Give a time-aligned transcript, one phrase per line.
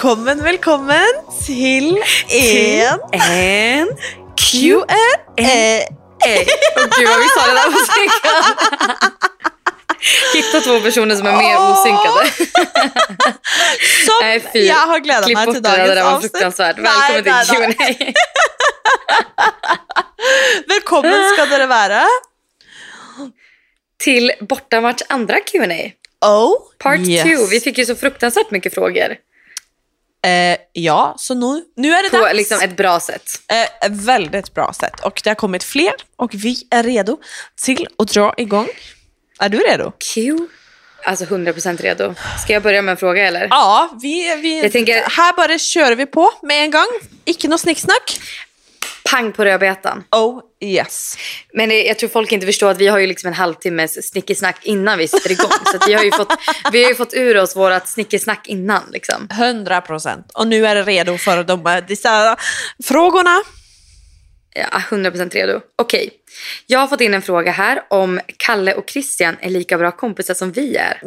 [0.00, 1.98] Velkommen, velkommen til
[2.32, 3.88] en En
[4.32, 5.08] Q&A.
[5.38, 6.38] Åh
[6.96, 8.44] gud vad vi sa det där osynkat.
[10.34, 12.30] Hitta två personer som är mer osynkade.
[14.06, 14.58] Som Nej, fy.
[14.58, 16.78] jag har glädjat mig till det där, det dagens där var fruktansvärt.
[16.78, 18.04] Välkommen nej, till.
[18.04, 18.12] Q&A.
[20.68, 22.02] Velkommen skal dere være.
[23.98, 25.90] Till bortamatch andra Q&A.
[26.26, 27.22] Oh, Part yes.
[27.22, 27.46] two.
[27.50, 29.16] Vi fick ju så fruktansvärt mycket frågor.
[30.26, 32.34] Eh, ja, så nu, nu är det På dags.
[32.34, 33.30] liksom ett bra sätt.
[33.82, 35.00] Eh, väldigt bra sätt.
[35.00, 37.18] Och det har kommit fler och vi är redo
[37.64, 38.68] till att dra igång.
[39.38, 39.92] Är du redo?
[40.14, 40.38] Q?
[41.04, 42.14] Alltså 100% redo.
[42.44, 43.46] Ska jag börja med en fråga eller?
[43.50, 46.86] Ja, vi, vi, Jag tänker- här bara kör vi på med en gång.
[47.24, 48.20] Icke något snicksnack.
[49.04, 50.04] Pang på rödbetan.
[50.10, 51.16] Oh yes.
[51.54, 54.56] Men det, jag tror folk inte förstår att vi har ju liksom en halvtimmes snickesnack
[54.62, 55.50] innan vi sätter igång.
[55.64, 56.32] så att vi, har ju fått,
[56.72, 58.82] vi har ju fått ur oss vårt snickesnack innan.
[58.90, 59.28] Liksom.
[59.30, 60.30] 100 procent.
[60.34, 62.36] Och nu är det redo för de dessa
[62.84, 63.40] frågorna.
[64.54, 65.60] Ja, 100% redo.
[65.78, 66.10] Okej.
[66.66, 70.34] Jag har fått in en fråga här om Kalle och Christian är lika bra kompisar
[70.34, 71.02] som vi är.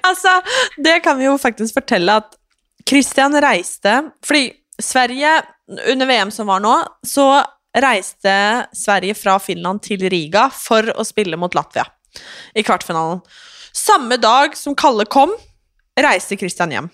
[0.00, 0.42] altså,
[0.76, 2.30] det kan vi jo faktisk fortelle at
[2.88, 4.52] Christian reiste Fordi
[4.82, 5.42] Sverige,
[5.88, 6.74] under VM som var nå,
[7.06, 7.28] så
[7.78, 8.34] reiste
[8.74, 11.84] Sverige fra Finland til Riga for å spille mot Latvia
[12.54, 13.20] i kvartfinalen.
[13.74, 15.32] Samme dag som Kalle kom,
[15.98, 16.88] reiste Christian hjem.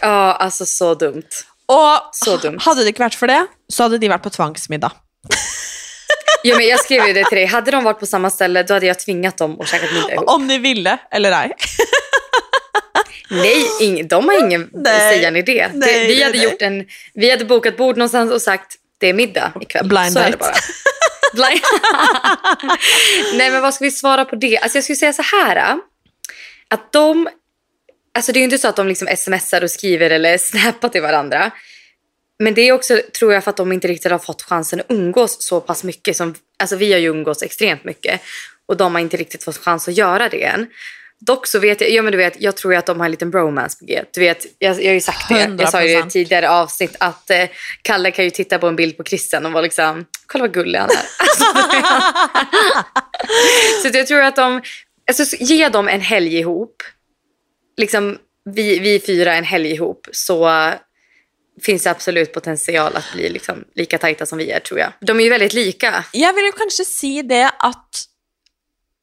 [0.00, 1.44] Ja, alltså så dumt.
[1.68, 2.62] Og Så dumt.
[2.62, 3.40] hadde det ikke vært for det,
[3.72, 4.90] så hadde de vært på tvangsmiddag.
[6.44, 7.46] Ja, men jag skrev ju det till dig.
[7.46, 10.28] Hade de varit på samma ställe då hade jag tvingat dem att käka middag ihop.
[10.28, 11.52] Om ni ville eller ei.
[13.30, 15.14] Nej, ing, de har ingen Nej.
[15.14, 15.70] sägande i det.
[15.74, 16.44] Nej, vi, hade nej.
[16.44, 19.88] gjort en, vi hade bokat bord någonstans och sagt det är middag ikväll.
[19.88, 20.54] Blind så bara.
[21.34, 21.60] Blind.
[23.34, 24.58] Nej, men vad ska vi svara på det?
[24.58, 25.56] Alltså jag skulle säga så här.
[25.56, 25.76] äh,
[26.68, 27.28] Att de...
[28.14, 31.02] Alltså det är ju inte så att de liksom smsar och skriver eller snappar till
[31.02, 31.50] varandra.
[32.38, 34.86] Men det är också, tror jag, för att de inte riktigt har fått chansen att
[34.88, 36.16] umgås så pass mycket.
[36.16, 38.20] Som, alltså vi har ju umgås extremt mycket.
[38.66, 40.66] Och de har inte riktigt fått chans att göra det än.
[41.20, 43.10] Dock så vet jag, ja men du vet, jag tror ju att de har en
[43.10, 44.04] liten bromance på G.
[44.12, 45.56] Du vet, jag, jag har ju sagt det.
[45.58, 46.06] Jag sa ju i 100%.
[46.06, 47.44] ett tidigare avsnitt att eh,
[47.82, 50.78] Kalle kan ju titta på en bild på Christian och vara liksom, kolla vad gullig
[50.78, 50.96] han är.
[53.82, 54.62] så att jag tror att de,
[55.08, 56.82] alltså ge dem en helg ihop.
[57.76, 60.70] Liksom vi, vi fyra en helg ihop så
[61.62, 64.92] finns det absolut potential att bli liksom lika tajta som vi är tror jag.
[65.00, 66.04] De är ju väldigt lika.
[66.12, 68.08] Jeg vil jo kanskje si det at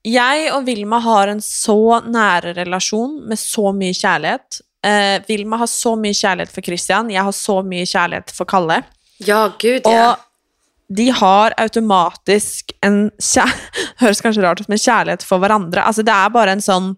[0.04, 4.60] jeg og Vilma har en så nære relasjon med så mye kjærlighet.
[4.84, 8.82] Eh, Vilma har så mye kjærlighet for Christian, jeg har så mye kjærlighet for Kalle.
[9.24, 10.10] Ja, gud ja.
[10.12, 13.06] Og de har automatisk en.
[14.04, 15.86] Høres kanskje rart ut, men kjærlighet for hverandre.
[15.88, 16.92] Altså, det er bare en sånn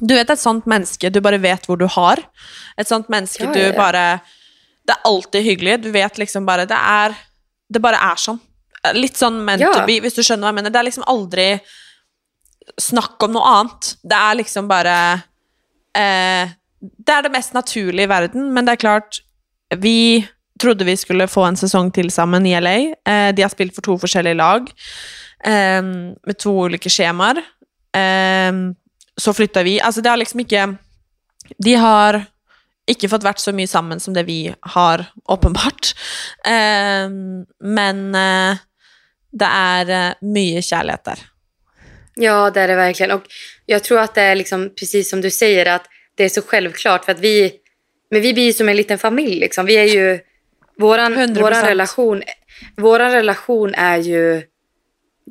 [0.00, 2.18] Du vet et sånt menneske du bare vet hvor du har.
[2.80, 3.76] Et sånt menneske Ja, du ja, ja.
[3.76, 4.04] bare
[4.88, 5.76] Det er alltid hyggelig.
[5.84, 7.14] Du vet liksom bare Det er
[7.70, 8.40] Det bare er sånn.
[8.96, 9.70] Litt sånn meant Ja.
[9.76, 10.70] to be, hvis du skjønner hva jeg mener.
[10.72, 11.46] Det er liksom aldri
[12.80, 13.94] snakk om noe annet.
[14.02, 14.96] Det er liksom bare
[15.96, 19.20] eh, Det er det mest naturlige i verden, men det er klart
[19.82, 20.26] Vi
[20.60, 22.76] trodde vi skulle få en sesong til sammen i LA.
[23.08, 24.68] Eh, de har spilt for to forskjellige lag
[25.44, 27.40] eh, med to ulike skjemaer.
[27.96, 28.52] Eh,
[29.18, 30.66] så flytta vi Altså, det har liksom ikke
[31.58, 32.22] De har
[32.90, 35.92] ikke fått vært så mye sammen som det vi har, åpenbart.
[36.46, 37.10] Eh,
[37.78, 38.62] men eh,
[39.32, 41.22] det er eh, mycket mye kjærlighet der.
[42.14, 43.10] Ja, det är det verkligen.
[43.12, 43.22] Och
[43.66, 47.04] jag tror att det är liksom, precis som du säger att det är så självklart
[47.04, 47.52] för att vi,
[48.10, 49.66] men vi blir ju som en liten familj liksom.
[49.66, 50.18] Vi är ju,
[50.78, 51.40] våran, 100%.
[51.40, 52.22] våran relation,
[52.76, 54.42] våran relation är ju,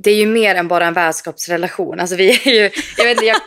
[0.03, 2.00] det är ju mer än bara en vänskapsrelation.
[2.00, 3.38] Alltså vi är ju, jag vet inte, jag,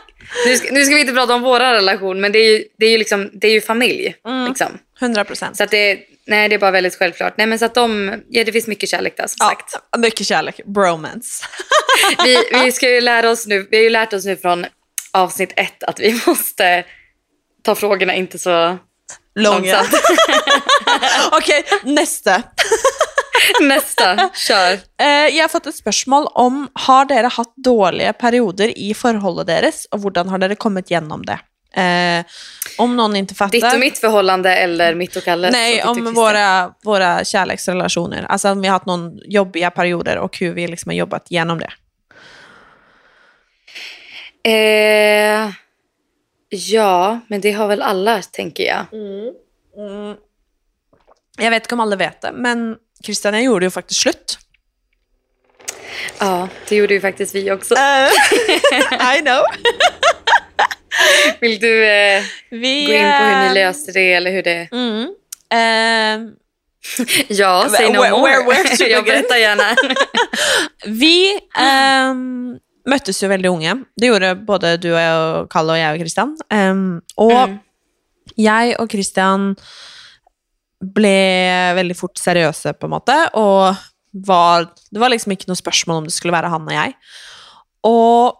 [0.47, 2.85] nu, ska, nu ska vi inte prata om våran relation men det är ju, det
[2.85, 4.47] är ju liksom, det är ju familj Mm.
[4.49, 4.67] liksom.
[5.01, 5.57] 100 procent.
[5.57, 7.37] Så att det, nej det är bara väldigt självklart.
[7.37, 9.97] Nej men så att de, ja det finns mycket kärlek där som Ja, sagt.
[9.97, 10.59] mycket kärlek.
[10.65, 11.45] Bromance.
[12.23, 14.65] vi, vi ska ju lära oss nu, vi har ju lärt oss nu från
[15.13, 16.83] avsnitt ett att vi måste
[17.63, 18.77] ta frågorna inte så
[19.35, 19.57] Långa.
[19.59, 19.89] långsamt.
[21.31, 22.43] Okej, neste.
[23.61, 24.71] Nästa, kör.
[25.01, 29.83] Eh, jeg har fått et spørsmål om har dere hatt dårlige perioder i forholdet deres,
[29.91, 31.37] og hvordan har dere kommet gjennom det?
[31.75, 32.25] Eh,
[32.77, 35.51] om noen ikke fatter Ditt och mitt förhållande eller mitt och Kalles?
[35.51, 38.25] Nej, om våra, våra kärleksrelationer.
[38.29, 41.59] Alltså om vi har haft någon jobbiga perioder och hur vi liksom har jobbat igenom
[41.59, 41.71] det.
[44.43, 45.51] Eh,
[46.49, 48.85] ja, men det har väl alla tänker jag.
[51.37, 54.39] Jag vet inte om alla vet det, men Christian, jag gjorde ju faktiskt slut.
[56.19, 57.75] Ja, det gjorde ju faktiskt vi också.
[57.75, 58.09] Eh,
[59.17, 59.43] I know.
[61.41, 64.69] Vill du eh, Vi gå in på hur ni eh, löste det eller hur det...
[64.71, 65.01] Mm.
[65.53, 66.31] Eh,
[67.29, 68.31] Ja, säg no Where- more.
[68.31, 69.63] where- where jag berättar gärna.
[70.85, 72.57] vi ehm,
[72.89, 73.77] möttes ju väldigt unga.
[73.95, 76.37] Det gjorde både du och jag, och Kalle och jag och Christian.
[76.53, 77.57] Ehm, och Mm.
[78.37, 79.55] jeg og Christian
[80.81, 83.75] ble veldig fort seriøse, på en måte, og
[84.27, 86.93] var, det var liksom ikke noe spørsmål om det skulle være han og jeg.
[87.85, 88.35] Og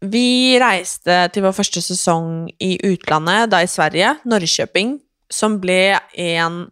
[0.00, 4.98] vi reiste til vår første sesong i utlandet, da i Sverige, Norrköping,
[5.32, 6.68] som ble en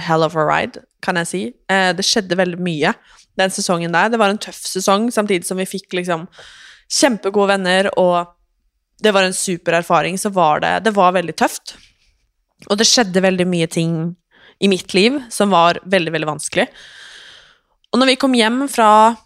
[0.00, 1.42] hell of a ride, kan jeg si.
[1.68, 2.94] Eh, det skjedde veldig mye
[3.40, 4.12] den sesongen der.
[4.12, 6.28] Det var en tøff sesong, samtidig som vi fikk liksom
[6.90, 8.30] kjempegode venner, og
[9.02, 11.74] det var en super erfaring, så var det, det var veldig tøft.
[12.68, 13.94] Og det skjedde veldig mye ting
[14.60, 16.66] i mitt liv som var veldig, veldig vanskelig.
[17.90, 19.16] Og når vi kom hjem fra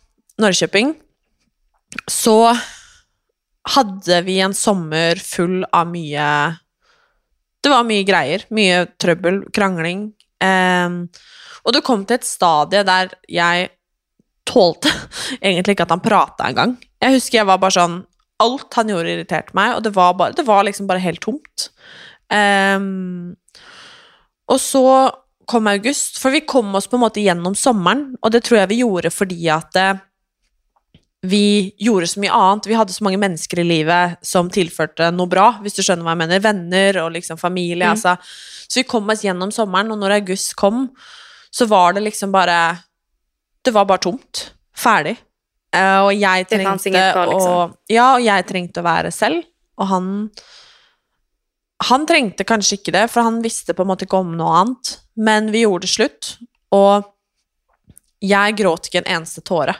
[0.40, 0.94] Norrköping,
[2.10, 2.54] så
[3.64, 6.26] hadde vi en sommer full av mye
[7.64, 8.44] Det var mye greier.
[8.52, 10.10] Mye trøbbel, krangling.
[10.44, 11.06] Um,
[11.64, 13.70] og det kom til et stadie der jeg
[14.44, 14.90] tålte
[15.40, 16.76] egentlig ikke at han prata engang.
[17.00, 18.02] Jeg husker jeg var bare sånn
[18.42, 21.68] Alt han gjorde, irriterte meg, og det var, bare, det var liksom bare helt tomt.
[22.26, 23.36] Um,
[24.50, 24.82] og så
[25.46, 28.72] kom august, for vi kom oss på en måte gjennom sommeren, og det tror jeg
[28.72, 29.86] vi gjorde fordi at det
[31.24, 32.66] vi gjorde så mye annet.
[32.68, 36.12] Vi hadde så mange mennesker i livet som tilførte noe bra, hvis du skjønner hva
[36.12, 36.42] jeg mener.
[36.44, 37.86] Venner og liksom familie.
[37.86, 37.94] Mm.
[37.94, 38.16] Altså.
[38.68, 40.88] Så vi kom oss gjennom sommeren, og når august kom,
[41.54, 42.76] så var det liksom bare
[43.64, 44.50] Det var bare tomt.
[44.76, 45.14] Ferdig.
[45.74, 47.54] Eh, og jeg trengte kvar, liksom.
[47.54, 49.46] å Ja, og jeg trengte å være selv,
[49.80, 50.10] og han
[51.84, 54.92] Han trengte kanskje ikke det, for han visste på en måte ikke om noe annet,
[55.16, 56.28] men vi gjorde det slutt,
[56.72, 57.10] og
[58.24, 59.74] jeg gråt ikke en eneste tåre.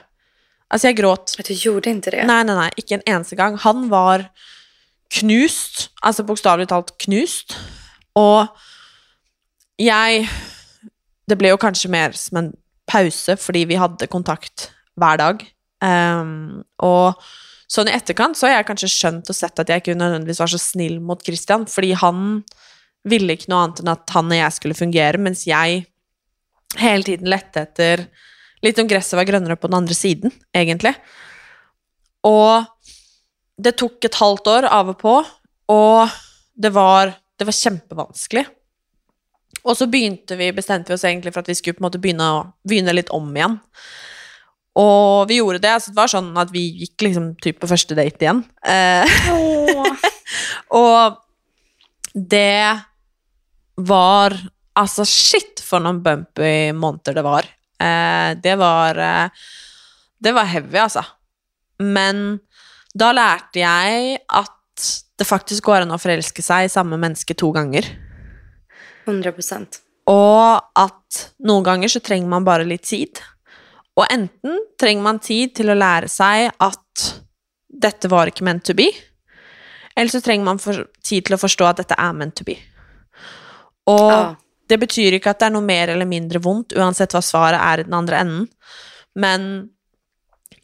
[0.71, 2.25] Altså, jeg gråt Du gjorde inte det?
[2.25, 3.57] Nei, nei, nei, ikke en eneste gang.
[3.61, 4.27] Han var
[5.13, 7.57] knust, altså bokstavelig talt knust.
[8.17, 8.47] Og
[9.79, 10.27] jeg
[11.29, 12.53] Det ble jo kanskje mer som en
[12.85, 15.39] pause, fordi vi hadde kontakt hver dag.
[15.81, 17.17] Ehm, og
[17.65, 20.51] sånn i etterkant så har jeg kanskje skjønt og sett at jeg ikke nødvendigvis var
[20.53, 22.43] så snill mot Christian, fordi han
[23.09, 25.87] ville ikke noe annet enn at han og jeg skulle fungere, mens jeg
[26.77, 28.05] hele tiden lette etter
[28.63, 30.93] litt om gresset var grønnere på den andre siden, egentlig.
[32.25, 32.65] Og
[33.61, 35.15] det tok et halvt år av og på,
[35.71, 36.15] og
[36.55, 38.45] det var, det var kjempevanskelig.
[39.65, 42.01] Og så begynte vi, bestemte vi oss egentlig for at vi skulle på en måte
[42.01, 42.29] begynne,
[42.67, 43.57] begynne litt om igjen.
[44.75, 45.71] Og vi gjorde det.
[45.71, 48.43] altså Det var sånn at vi gikk liksom typ på første date igjen.
[48.67, 49.15] Eh,
[50.83, 51.21] og
[52.13, 52.75] det
[53.75, 54.37] var
[54.75, 57.45] Altså, shit for noen bumpy måneder det var.
[57.81, 59.29] Eh, det var eh,
[60.23, 61.03] Det var heavy, altså.
[61.83, 62.39] Men
[62.95, 64.85] da lærte jeg at
[65.19, 67.87] det faktisk går an å forelske seg i samme menneske to ganger.
[69.05, 69.81] 100 procent.
[70.09, 73.21] Og at noen ganger så trenger man bare litt tid.
[73.95, 77.05] Og enten trenger man tid til å lære seg at
[77.85, 78.89] dette var ikke meant to be,
[79.95, 82.57] eller så trenger man tid til å forstå at dette er meant to be.
[83.91, 84.35] Og Ja
[84.69, 87.81] det betyr ikke at det er noe mer eller mindre vondt, uansett hva svaret er
[87.81, 88.47] i den andre enden.
[89.15, 89.47] Men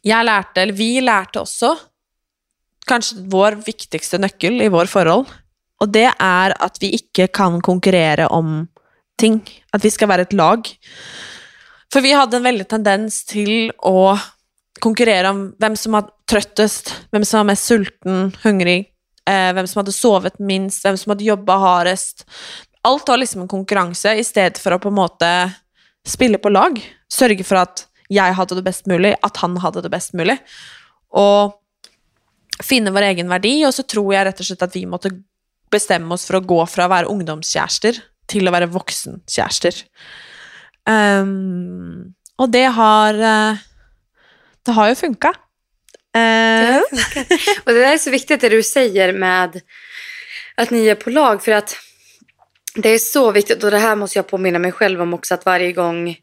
[0.02, 1.72] jeg lærte, eller vi lærte også,
[2.90, 5.30] kanskje vår viktigste nøkkel i vår forhold,
[5.82, 8.62] og det er at vi ikke kan konkurrere om
[9.18, 9.40] ting.
[9.74, 10.66] At vi skal være et lag.
[11.92, 14.14] For vi hadde en veldig tendens til å
[14.82, 18.92] konkurrere om hvem som var trøttest, hvem som var mest sulten, hungrig,
[19.26, 22.24] eh, vem hvem som hadde sovet minst, hvem som hadde jobba hardest.
[22.82, 25.30] Alt var liksom en konkurranse, i stedet for å på en måte
[26.06, 26.78] spille på lag.
[27.12, 30.36] Sørge for at jeg hadde det best mulig, at han hadde det best mulig.
[31.14, 31.54] Og
[32.62, 35.12] finne vår egen verdi, og så tror jeg rett og slett at vi måtte
[35.72, 39.78] bestemme oss for å gå fra å være ungdomskjærester til å være voksenkjærester.
[40.88, 42.12] Um,
[42.42, 43.60] og det har eh,
[44.66, 45.32] Det har jo funka.
[46.16, 46.80] Eh,
[47.64, 49.60] Och det där är så viktigt det du säger med
[50.54, 51.44] att ni är på lag.
[51.44, 51.76] För att
[52.74, 55.34] det är så viktigt och det här måste jag påminna mig själv om också.
[55.34, 56.16] Att varje gång eh,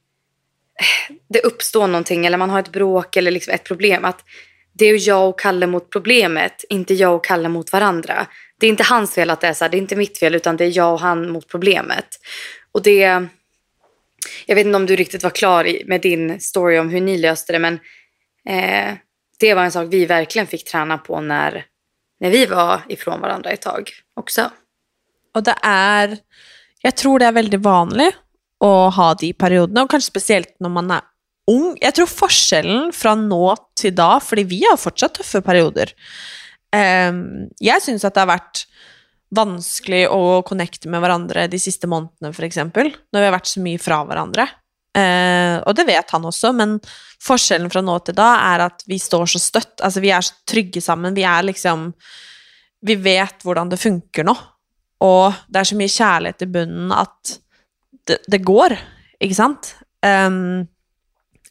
[1.29, 4.05] det uppstår någonting eller man har ett bråk eller liksom ett problem.
[4.05, 4.23] Att
[4.73, 8.27] det är jag och Kalle mot problemet, inte jag och Kalle mot varandra.
[8.59, 10.35] Det är inte hans fel att det är så här, det är inte mitt fel
[10.35, 12.07] utan det är jag och han mot problemet.
[12.71, 13.27] Och det...
[14.45, 17.53] Jag vet inte om du riktigt var klar med din story om hur ni löste
[17.53, 17.79] det men
[18.49, 18.93] eh,
[19.39, 21.65] det var en sak vi verkligen fick träna på när,
[22.19, 24.51] när vi var ifrån varandra ett tag också.
[25.35, 26.17] Og det er
[26.83, 28.09] Jeg tror det er veldig vanlig
[28.63, 31.07] å ha de periodene, og kanskje spesielt når man er
[31.49, 31.73] ung.
[31.81, 35.91] Jeg tror forskjellen fra nå til da, fordi vi har fortsatt tøffe perioder
[36.75, 38.65] ehm, Jeg syns at det har vært
[39.35, 42.63] vanskelig å connecte med hverandre de siste månedene, f.eks.
[42.65, 44.47] Når vi har vært så mye fra hverandre.
[44.97, 46.79] Eh, og det vet han også, men
[47.21, 49.75] forskjellen fra nå til da er at vi står så støtt.
[49.85, 51.17] Altså, vi er så trygge sammen.
[51.17, 51.91] Vi er liksom
[52.79, 54.33] Vi vet hvordan det funker nå.
[55.05, 57.37] Og det er så mye kjærlighet i bunnen at
[58.09, 58.75] det, det går,
[59.21, 59.73] ikke sant?
[60.03, 60.67] Um,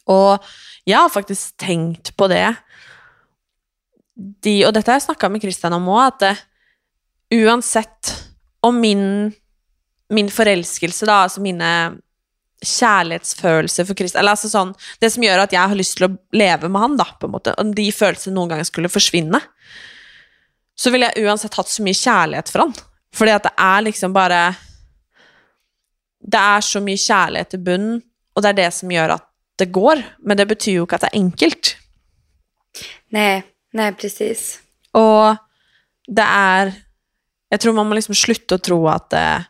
[0.09, 0.45] og
[0.89, 2.47] jeg har faktisk tenkt på det
[4.17, 6.31] de, Og dette har jeg snakka med Christian om òg, at det,
[7.39, 8.09] uansett
[8.65, 9.03] om min,
[10.11, 11.69] min forelskelse, da, altså mine
[12.59, 16.13] kjærlighetsfølelser for Christian Eller altså sånn Det som gjør at jeg har lyst til å
[16.35, 19.39] leve med han, da, på en måte, om de følelsene noen gang skulle forsvinne,
[20.79, 22.75] så ville jeg uansett hatt så mye kjærlighet for han.
[23.15, 24.55] Fordi at det er liksom bare
[26.19, 28.01] Det er så mye kjærlighet i bunnen,
[28.35, 29.23] og det er det som gjør at
[29.59, 30.01] det går.
[30.19, 31.75] Men det betyr jo ikke at det er enkelt.
[33.15, 34.59] Nej, nej precis.
[34.93, 35.37] Og
[36.07, 36.73] det er
[37.49, 39.47] Jeg tror man må liksom slutte å tro at eh,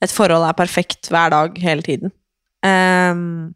[0.00, 2.12] et forhold er perfekt hver dag hele tiden.
[2.64, 3.52] Ehm,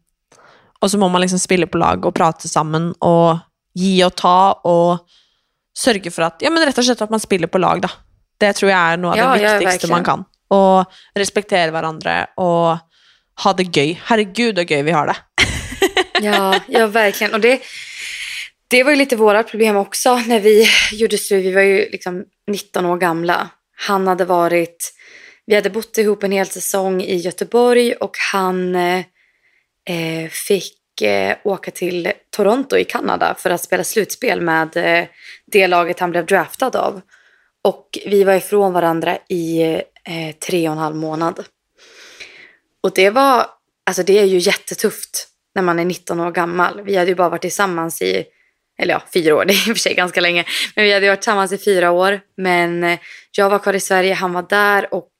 [0.81, 3.41] og så må man liksom spille på lag og prate sammen og
[3.77, 5.09] gi og ta og
[5.77, 7.89] sørge for at Ja, men rett og slett at man spiller på lag, da.
[8.41, 9.93] Det tror jeg er noe av Ja, det verkligen.
[9.93, 10.25] man kan.
[10.51, 10.61] Å
[11.17, 12.81] respektere hverandre og
[13.43, 13.93] ha det gøy.
[14.09, 15.17] Herregud, så gøy vi har det.
[16.21, 17.33] Ja, ja verkligen.
[17.33, 17.61] Och det,
[18.67, 21.45] det var ju lite våra problem också när vi gjorde slut.
[21.45, 23.49] Vi var ju liksom 19 år gamla.
[23.87, 24.93] Han hade varit,
[25.45, 28.99] vi hade bott ihop en hel säsong i Göteborg och han eh,
[29.89, 35.05] eh, fick eh, åka till Toronto i Kanada för att spela slutspel med eh,
[35.51, 37.01] det laget han blev draftad av.
[37.63, 39.61] Och vi var ifrån varandra i
[40.03, 41.43] eh, tre och en halv månad.
[42.83, 43.45] Och det var,
[43.85, 46.81] alltså det är ju jättetufft när man är 19 år gammal.
[46.81, 48.25] Vi hade ju bara varit tillsammans i,
[48.79, 50.45] eller ja, fyra år, det är i och för sig ganska länge.
[50.75, 52.21] Men vi hade ju varit tillsammans i fyra år.
[52.37, 52.99] Men eh,
[53.31, 55.11] jag var kvar i Sverige, han var där och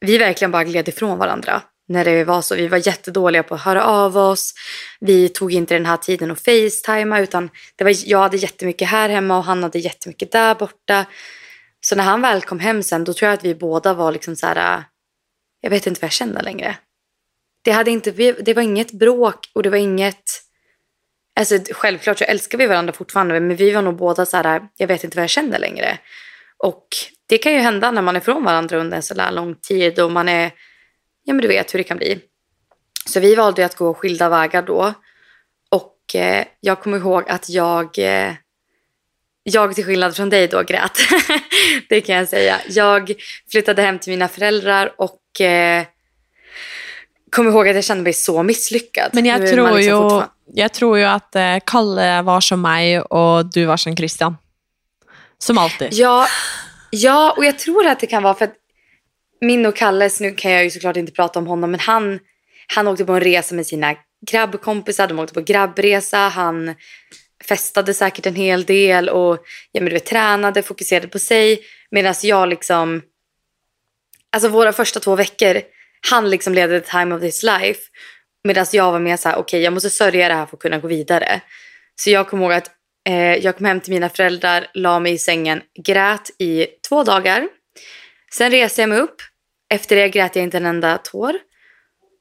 [0.00, 1.62] vi verkligen bara gled ifrån varandra.
[1.88, 2.54] När det var så.
[2.54, 4.54] Vi var jättedåliga på att höra av oss.
[5.00, 9.08] Vi tog inte den här tiden att facetima utan det var, jag hade jättemycket här
[9.08, 11.06] hemma och han hade jättemycket där borta.
[11.80, 14.36] Så när han väl kom hem sen då tror jag att vi båda var liksom
[14.36, 14.82] så här, äh,
[15.60, 16.76] jag vet inte vad jag känner längre.
[17.64, 20.42] Det, hade inte, det var inget bråk och det var inget...
[21.38, 24.62] Alltså, självklart så älskar vi varandra fortfarande men vi var nog båda så här, äh,
[24.76, 25.98] jag vet inte vad jag känner längre.
[26.58, 26.88] Och
[27.28, 30.00] det kan ju hända när man är från varandra under en så där lång tid
[30.00, 30.50] och man är,
[31.24, 32.20] ja men du vet hur det kan bli.
[33.06, 34.94] Så vi valde ju att gå skilda vägar då.
[35.70, 38.32] Och eh, jag kommer ihåg att jag, eh,
[39.48, 40.98] jag till skillnad från dig då grät.
[41.88, 42.60] det kan jag säga.
[42.68, 43.12] Jag
[43.50, 45.84] flyttade hem till mina föräldrar och eh,
[47.30, 49.10] kommer ihåg att jag kände mig så misslyckad.
[49.12, 53.50] Men man tror, liksom fortfarande- jeg tror jo at eh, Kalle var som meg, og
[53.54, 54.36] du var som Christian.
[55.38, 55.88] Som alltid.
[55.92, 56.26] Ja,
[56.90, 58.54] ja, och jag tror att det kan vara för att
[59.40, 62.18] min och Kalles, nu kan jag ju såklart inte prata om honom, men han,
[62.74, 63.94] han åkte på en resa med sina
[64.30, 66.74] grabbkompisar, de åkte på grabbresa, han
[67.48, 69.38] festade säkert en hel del och
[69.72, 71.60] ja, men du vet, tränade, fokuserade på sig.
[71.90, 73.02] Medan jag liksom,
[74.32, 75.60] alltså våra första två veckor,
[76.10, 77.80] han liksom levde the time of his life.
[78.44, 80.78] Medan jag var mer så här, okej jag måste sörja det här för att kunna
[80.78, 81.40] gå vidare.
[81.96, 82.70] Så jag kommer ihåg att
[83.08, 87.48] eh, jag kom hem till mina föräldrar, la mig i sängen, grät i två dagar.
[88.32, 89.22] Sen reste jag mig upp.
[89.74, 91.34] Efter det grät jag inte en enda tår.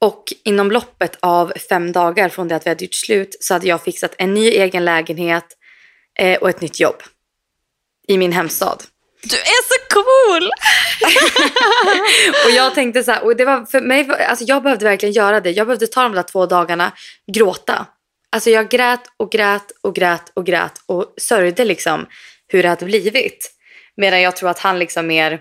[0.06, 3.68] Och inom loppet av fem dagar från det att vi hade gjort slut så hade
[3.68, 5.46] jag fixat en ny egen lägenhet
[6.20, 7.04] eh, och ett nytt jobb.
[8.08, 8.84] I min hemstad.
[9.24, 10.50] Du er så cool!
[12.46, 15.42] Och jag tänkte så här, och det var för mig, alltså jag behövde verkligen göra
[15.42, 15.52] det.
[15.52, 16.92] Jag behövde ta de där två dagarna,
[17.34, 17.86] gråta.
[18.32, 22.06] Alltså jag grät och grät och grät och grät och sörjde liksom
[22.48, 23.52] hur det hade blivit.
[23.98, 25.40] Medan jag tror att han liksom mer,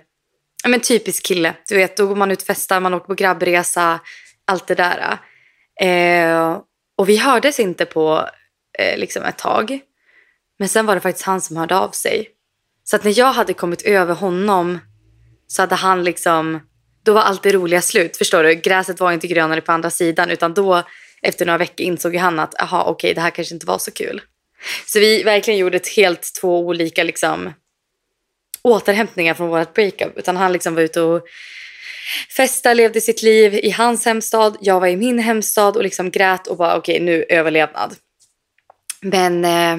[0.62, 1.54] ja men typisk kille.
[1.68, 4.00] Du vet, då går man ut och festar, man åker på grabbresa,
[4.44, 5.18] allt det där.
[5.80, 6.60] Eh,
[6.96, 8.28] och vi hördes inte på
[8.78, 9.80] eh, liksom ett tag.
[10.58, 12.28] Men sen var det faktiskt han som hörde av sig.
[12.84, 14.78] Så att när jag hade kommit över honom
[15.46, 16.60] så hade han liksom,
[17.02, 18.16] då var allt det roliga slut.
[18.16, 18.54] Förstår du?
[18.54, 20.82] Gräset var inte grönare på andra sidan utan då
[21.22, 24.22] efter några veckor insåg han att aha, okej det här kanske inte var så kul.
[24.86, 27.52] Så vi verkligen gjorde ett helt två olika liksom
[28.62, 30.18] återhämtningar från vårt breakup.
[30.18, 31.26] Utan han liksom var ute och
[32.36, 34.56] festade, levde sitt liv i hans hemstad.
[34.60, 37.96] Jag var i min hemstad och liksom grät och bara okej nu överlevnad.
[39.02, 39.76] Men, eh,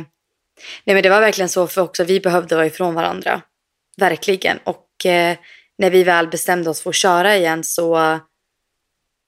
[0.84, 3.42] nej, men det var verkligen så för också vi behövde vara ifrån varandra.
[3.98, 4.58] Verkligen.
[4.64, 5.38] Och eh,
[5.78, 7.96] när vi väl bestämde oss för att köra igen så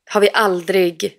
[0.09, 1.13] har vi aldrig,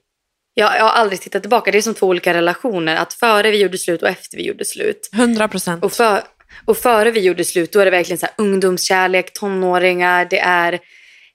[0.54, 1.70] jag, jag har aldrig tittat tillbaka.
[1.70, 2.96] Det är som två olika relationer.
[2.96, 5.10] Att före vi gjorde slut och efter vi gjorde slut.
[5.12, 5.84] 100 procent.
[5.84, 6.22] Och för,
[6.64, 10.78] Och före vi gjorde slut då är det verkligen så här ungdomskärlek, tonåringar, det är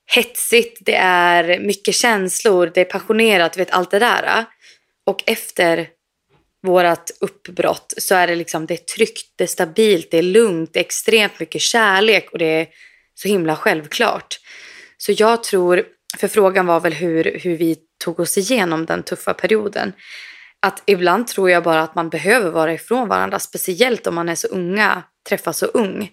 [0.06, 4.46] hetsigt, det är mycket känslor, det är passionerat, du vet allt det där.
[5.06, 5.88] Och efter
[6.68, 10.74] vårat uppbrott så är det liksom det är tryggt, det är stabilt, det är lugnt,
[10.74, 12.68] det är extremt mycket kärlek och det är
[13.16, 14.40] så himla självklart.
[14.98, 15.84] Så jag tror,
[16.18, 19.94] för frågan var väl hur, hur vi tog oss igenom den tuffa perioden.
[20.60, 24.36] Att ibland tror jag bara att man behöver vara ifrån varandra, speciellt om man är
[24.36, 26.12] så unga, träffas så ung.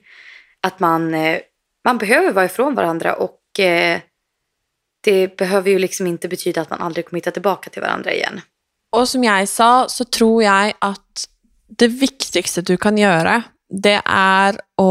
[0.60, 1.40] Att man, eh,
[1.84, 4.00] man behöver vara ifrån varandra och eh,
[5.04, 8.40] det behöver ju liksom inte betyda att man aldrig kommer hitta tillbaka till varandra igen.
[8.92, 11.26] Og som jeg sa, så tror jeg at
[11.78, 14.86] det viktigste du kan gjøre, det er å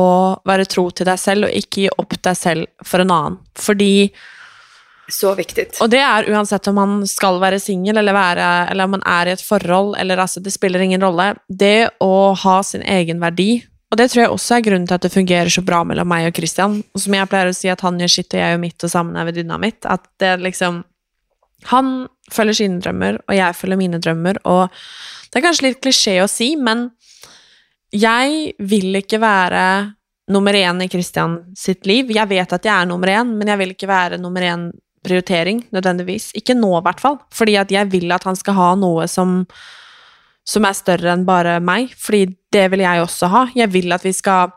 [0.47, 3.35] være tro til deg selv og ikke gi opp deg selv for en annen.
[3.59, 4.09] Fordi
[5.11, 5.81] Så viktigt.
[5.81, 9.27] Og det er uansett om man skal være singel eller, være- eller om man er
[9.27, 11.33] i et forhold, eller altså, det spiller ingen rolle.
[11.49, 15.05] Det å ha sin egen verdi, og det tror jeg også er grunnen til at
[15.05, 16.77] det fungerer så bra mellom meg og Christian.
[16.93, 18.91] Og som jeg pleier å si, at han gjør sitt og jeg gjør mitt, og
[18.93, 19.85] sammen er vi dynamitt.
[19.89, 20.83] At det liksom
[21.67, 24.69] Han følger sine drømmer, og jeg følger mine drømmer, og
[25.27, 26.85] det er kanskje litt klisjé å si, men
[27.91, 29.63] jeg vil ikke være
[30.31, 32.13] nummer én i Christian sitt liv.
[32.15, 34.69] Jeg vet at jeg er nummer én, men jeg vil ikke være nummer én
[35.03, 36.31] prioritering, nødvendigvis.
[36.37, 37.19] Ikke nå, i hvert fall.
[37.33, 39.41] Fordi at jeg vil at han skal ha noe som,
[40.49, 41.93] som är större än bara mig.
[41.97, 43.47] För det vill jag också ha.
[43.55, 44.51] Jag vill att vi ska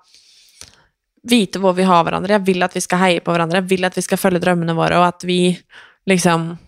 [1.22, 2.32] veta var vi har varandra.
[2.32, 3.56] Jag vill att vi ska heja på varandra.
[3.56, 5.60] Jag vill att vi ska följa drömmarna våra och att vi
[6.06, 6.58] liksom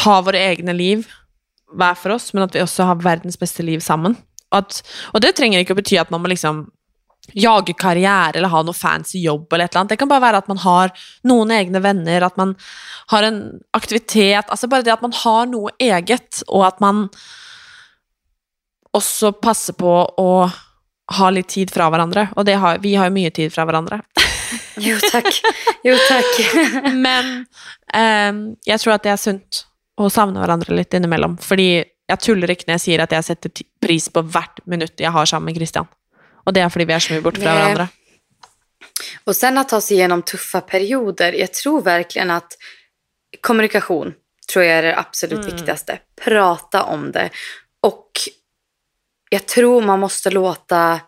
[0.00, 1.06] har våra egna liv
[1.76, 4.16] hver för oss, men att vi också har världens bästa liv sammen.
[4.50, 6.66] At, og det trenger ikke å bety at man må liksom
[7.34, 9.94] jage karriere eller ha noe fancy jobb eller et eller annet.
[9.94, 10.90] Det kan bara vara att man har
[11.22, 12.54] noen egne vänner, att man
[13.06, 17.08] har en aktivitet, altså bare det att man har noe eget, och att man
[18.96, 20.30] også passer på å
[21.16, 22.28] ha litt tid fra hverandre.
[22.36, 24.00] Og det har, vi har jo mye tid fra hverandre.
[24.76, 25.26] Jo tack.
[25.84, 26.34] Jo tack.
[27.06, 27.46] Men
[27.96, 29.62] ehm, jeg tror at det er sunt
[29.96, 31.38] å savne hverandre litt innimellom.
[31.40, 35.00] Fordi jeg tuller ikke når jeg sier at jeg setter ti- pris på hvert minutt
[35.00, 35.88] jeg har sammen med Christian.
[36.44, 37.62] Og det er fordi vi er så mye borte fra Nej.
[37.62, 37.88] hverandre.
[39.24, 41.32] Och sen att ta sig igenom tuffa perioder.
[41.32, 42.52] Jag tror verkligen att
[43.40, 44.14] kommunikation
[44.52, 45.98] tror jag är det absolut viktigaste.
[46.24, 47.30] Prata om det.
[49.30, 51.00] Jag tror man måste låta...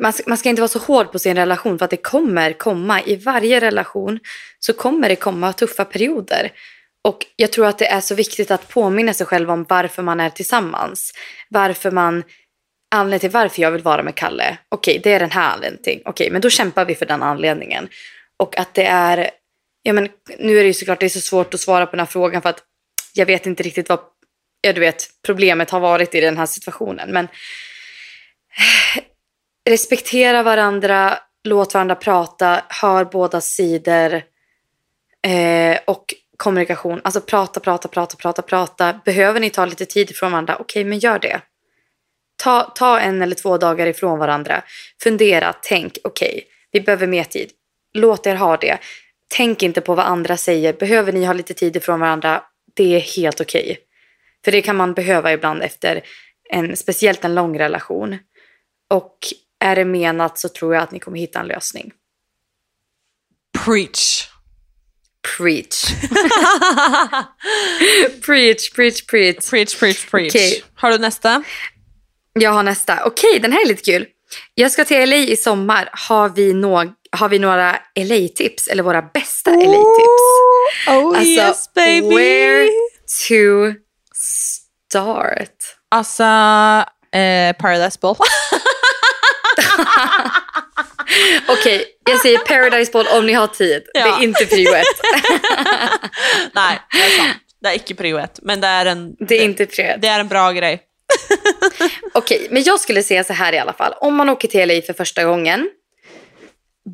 [0.00, 2.52] Man ska, man ska inte vara så hård på sin relation för att det kommer
[2.52, 3.02] komma.
[3.02, 4.18] I varje relation
[4.58, 6.52] så kommer det komma tuffa perioder.
[7.04, 10.20] Och jag tror att det är så viktigt att påminna sig själv om varför man
[10.20, 11.12] är tillsammans.
[11.48, 12.24] Varför man
[12.90, 14.58] anledningen till varför jag vill vara med Kalle.
[14.68, 16.02] Okej, det är den här anledningen.
[16.04, 17.88] Okej, men då kämpar vi för den anledningen.
[18.36, 19.30] Och att det är,
[19.82, 20.08] ja men
[20.38, 22.42] nu är det ju såklart det är så svårt att svara på den här frågan
[22.42, 22.62] för att
[23.14, 24.00] jag vet inte riktigt vad,
[24.60, 27.10] ja du vet, problemet har varit i den här situationen.
[27.10, 27.28] Men
[29.70, 34.22] respektera varandra, låt varandra prata, hör båda sidor
[35.26, 37.00] eh, och kommunikation.
[37.04, 39.00] Alltså prata, prata, prata, prata, prata.
[39.04, 40.56] Behöver ni ta lite tid ifrån varandra?
[40.56, 41.40] Okej, men gör det.
[42.42, 44.62] Ta, ta en eller två dagar ifrån varandra.
[45.02, 47.50] Fundera, tänk, okej, vi behöver mer tid.
[47.94, 48.78] Låt er ha det.
[49.28, 50.72] Tänk inte på vad andra säger.
[50.72, 52.42] Behöver ni ha lite tid ifrån varandra?
[52.74, 53.87] Det är helt okej.
[54.48, 56.00] För det kan man behöva ibland efter
[56.50, 58.18] en, speciellt en lång relation.
[58.90, 59.18] Och
[59.60, 61.92] är det menat så tror jag att ni kommer hitta en lösning.
[63.64, 64.28] Preach.
[65.36, 65.84] Preach.
[68.26, 69.50] preach, preach, preach.
[69.50, 70.34] Preach, preach, preach.
[70.34, 70.62] Okej.
[70.74, 71.42] Har du nästa?
[72.32, 73.04] Jag har nästa.
[73.04, 74.06] Okej, den här är lite kul.
[74.54, 75.88] Jag ska till LA i sommar.
[75.92, 78.68] Har vi, nå- har vi några LA-tips?
[78.68, 80.88] Eller våra bästa LA-tips?
[80.88, 82.14] Oh Alltså, yes baby!
[82.16, 82.68] where
[83.28, 83.74] to
[84.18, 85.74] start?
[85.90, 86.24] Altså
[87.12, 88.16] eh, Paradise Ball.
[91.48, 93.82] Okej, jag säger Paradise Ball om ni har tid.
[93.94, 94.18] Det Ja.
[94.18, 94.86] är inte prio ett.
[96.54, 97.36] Nei, det er sant.
[97.60, 100.20] Det er ikke prio ett, men det er en, Det är inte prio det er
[100.20, 100.82] en bra grej.
[102.14, 103.92] Okej, men jag skulle säga så här i alla fall.
[104.00, 105.70] Om man åker till LA för första gången.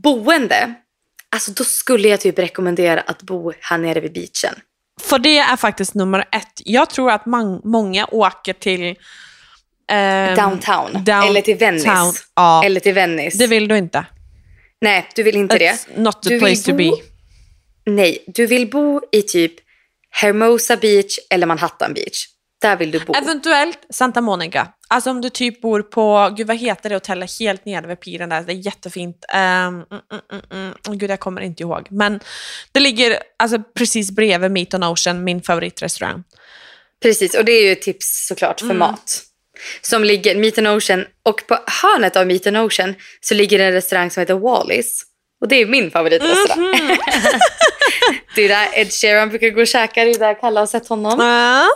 [0.03, 0.75] Boende.
[1.31, 4.55] Alltså då skulle jag typ rekommendera att bo här nere vid beachen.
[5.03, 6.63] For det er faktisk nummer ett.
[6.67, 8.97] Jeg tror at man, mange åker til
[9.91, 10.93] ehm, Downtown.
[10.93, 11.29] downtown.
[11.29, 12.23] Eller till Venice.
[12.37, 13.39] Ja, Eller till Venice.
[13.39, 14.05] det vill du inte.
[14.81, 15.73] Nej, du vill inte det.
[15.73, 17.91] It's not the Du place to bo- be.
[17.91, 19.53] Nej, du vill bo i typ
[20.11, 22.27] Hermosa Beach eller Manhattan Beach.
[22.65, 23.15] Där vill du bo.
[23.15, 24.69] Eventuelt Santa Monica.
[24.89, 28.29] Alltså om du typ bor på, gud vad heter det hotellet helt nere vid piren
[28.29, 29.25] där, det är jättefint.
[29.35, 30.43] Um, mm, mm, mm,
[30.87, 30.99] mm.
[30.99, 31.87] Gud jag kommer inte ihåg.
[31.91, 32.21] Men
[32.73, 36.25] det ligger alltså precis bredvid Meat on Ocean, min favoritrestaurang.
[37.03, 38.79] Precis, och det är ju ett tips såklart för Mm.
[38.79, 39.23] mat.
[39.83, 43.73] Som ligger, Meet an Ocean, och på hörnet av Meet an Ocean så ligger en
[43.73, 45.03] restaurang som heter Wallis.
[45.41, 46.69] Och det är min favoritrestaurang.
[46.71, 46.97] Mhm.
[48.37, 50.89] det är där Ed Sheeran brukar gå och käka, det är där Kalle har sett
[50.89, 51.21] honom.
[51.21, 51.69] Ja.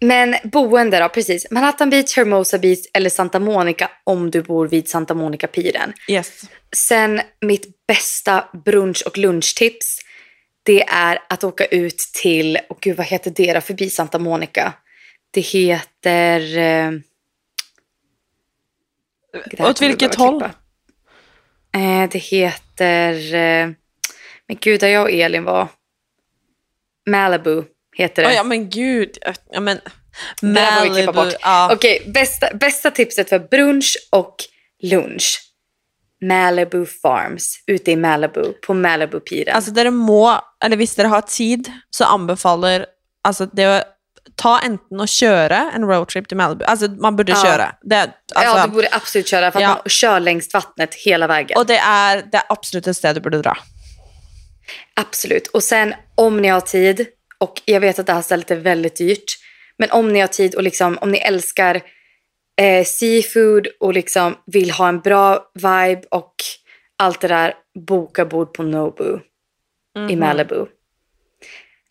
[0.00, 1.46] Men boende då, precis.
[1.50, 5.92] Manhattan Beach, Hermosa Beach eller Santa Monica om du bor vid Santa Monica-piren.
[6.08, 6.42] Yes.
[6.76, 10.00] Sen mitt bästa brunch och lunchtips.
[10.62, 14.72] Det är att åka ut till, och gud vad heter det då, förbi Santa Monica.
[15.30, 16.58] Det heter...
[16.58, 16.90] Eh,
[19.50, 20.42] det Åt vilket håll?
[21.74, 23.34] Eh, det heter...
[23.34, 23.70] Eh,
[24.46, 25.68] men gud, där jag och Elin var.
[27.10, 27.62] Malibu
[27.94, 28.28] heter det.
[28.28, 29.18] Oh, ja men gud.
[29.52, 29.80] Ja, men,
[30.40, 31.40] Det där får vi klippa Malibu, bort.
[31.42, 31.72] Ja.
[31.72, 34.36] Okej, bästa, bästa tipset för brunch och
[34.82, 35.40] lunch.
[36.22, 39.54] Malibu Farms, ute i Malibu, på Malibu-piren.
[39.56, 42.86] Altså, dere må, eller hvis dere har tid, så anbefaler
[43.28, 43.84] altså, det
[44.40, 47.42] ta enten å kjøre en roadtrip til Malibu Altså, man burde Ja.
[47.44, 47.66] kjøre.
[47.90, 47.96] Det,
[48.34, 49.68] altså, ja, du borde absolut köra för att Ja.
[49.68, 51.58] man kör längs vattnet hela vägen.
[51.58, 53.56] Og det er, det er absolutt et sted du burde dra.
[54.96, 55.46] Absolut.
[55.46, 57.06] Och sen om ni har tid,
[57.44, 59.38] och jag vet att det här stället är väldigt dyrt,
[59.76, 61.80] men om ni har tid och liksom, om ni älskar
[62.56, 66.34] eh, seafood och liksom vill ha en bra vibe och
[66.96, 69.18] allt det där, boka bord på Nobu
[70.10, 70.66] i Malibu.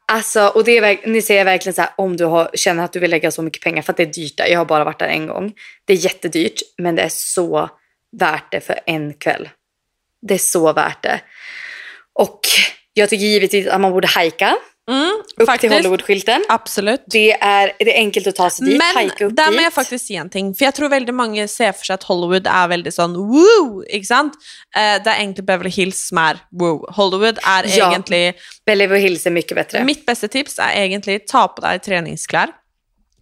[0.06, 3.00] Alltså, och det är, ni säger verkligen så här, om du har, känner att du
[3.00, 4.48] vill lägga så mycket pengar, för att det är dyrt där.
[4.48, 5.54] Jag har bara varit där en gång.
[5.86, 7.70] Det är jättedyrt, men det är så
[8.12, 9.50] värt det för en kväll.
[10.22, 11.22] Det är så värt det.
[12.14, 12.40] Och
[12.94, 14.58] jag tycker givetvis att man borde hajka
[14.92, 15.74] Mm, upp till faktisk.
[15.74, 16.44] Hollywoodskylten.
[16.50, 17.04] Absolutt.
[17.08, 19.62] Det är, det är enkelt att ta sig dit, hajka Men upp der må dit.
[19.62, 20.50] jeg faktisk si en ting.
[20.56, 24.06] For jeg tror veldig mange ser for seg at Hollywood er veldig sånn woo, ikke
[24.10, 24.36] sant?
[24.76, 26.84] Eh, det er egentlig Beverly Hills som er woo.
[26.98, 27.92] Hollywood er Ja.
[27.92, 28.34] egentlig
[28.66, 29.84] Beverly Hills är mycket bättre.
[29.86, 32.52] Mitt beste tips er egentlig ta på deg treningsklær.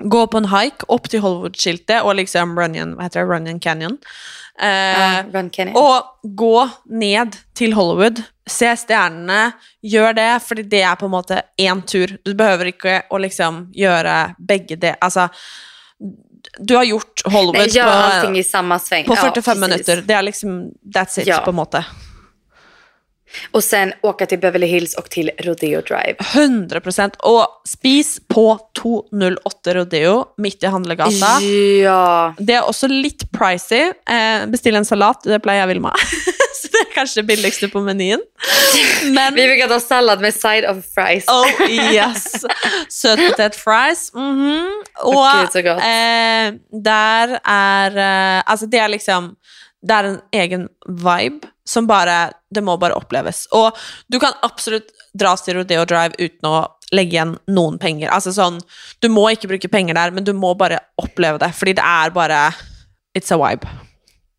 [0.01, 3.29] Gå på en hike opp til Hollywood-skiltet og liksom Runyon, hva heter det?
[3.35, 3.99] Runyon Canyon.
[4.59, 5.75] Eh, Ja, Run Canyon.
[5.77, 8.23] og gå ned til Hollywood.
[8.51, 9.51] Se stjernene.
[9.87, 12.17] Gjør det, fordi det er på en måte én tur.
[12.25, 14.95] Du behøver ikke å liksom gjøre begge det.
[15.01, 15.29] Altså,
[16.59, 19.05] du har gjort Hollywood Nej, gör allting på, i samma sväng.
[19.05, 19.61] på Ja, 45 precis.
[19.69, 20.01] minutter.
[20.07, 20.55] Det er liksom
[20.95, 21.41] That's it, Ja.
[21.45, 21.85] på en måte.
[23.51, 26.15] Och sen åka till Beverly Hills och till Rodeo Drive.
[26.33, 26.81] 100
[27.23, 31.39] Og spis på 208 Rodeo midt i handlegata.
[31.83, 32.33] Ja.
[32.37, 33.91] Det er også litt pricy.
[34.09, 35.93] Eh, Bestill en salat, det pleier jeg Vilma.
[36.73, 38.21] Det er kanskje det billigste på menyen.
[39.15, 41.25] Men Vi brukar ta sallad med side of fries.
[41.27, 42.45] Oh yes!
[42.89, 44.11] Søtpotet fries.
[44.13, 44.69] mhm.
[45.07, 46.51] Og Gud, eh,
[46.83, 49.35] der er eh, Altså, det er liksom
[49.81, 53.47] Det er en egen vibe som bare Det må bare oppleves.
[53.51, 53.77] Og
[54.11, 58.11] du kan absolutt dras til Rodeo Drive uten å legge igjen noen penger.
[58.11, 58.59] Altså sånn
[59.01, 62.13] Du må ikke bruke penger der, men du må bare oppleve det, fordi det er
[62.15, 62.43] bare
[63.17, 63.67] It's a vibe.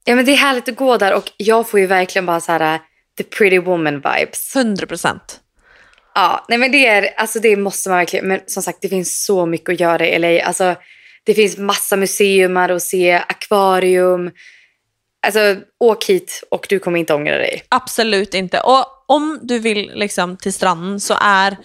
[0.04, 2.52] Ja men det är härligt att gå där och jag får ju verkligen bara så
[2.52, 2.80] här
[3.18, 4.56] the pretty woman vibes.
[4.56, 5.18] 100%
[6.14, 9.24] Ja, nej men det är, alltså det måste man verkligen, men som sagt det finns
[9.24, 10.44] så mycket att göra i LA.
[10.44, 10.74] Alltså
[11.24, 14.30] det finns massa museumar att se, akvarium.
[15.26, 17.62] Alltså åk hit och du kommer inte ångra dig.
[17.68, 18.60] Absolut inte.
[18.60, 21.56] Och om du vill liksom till stranden så är...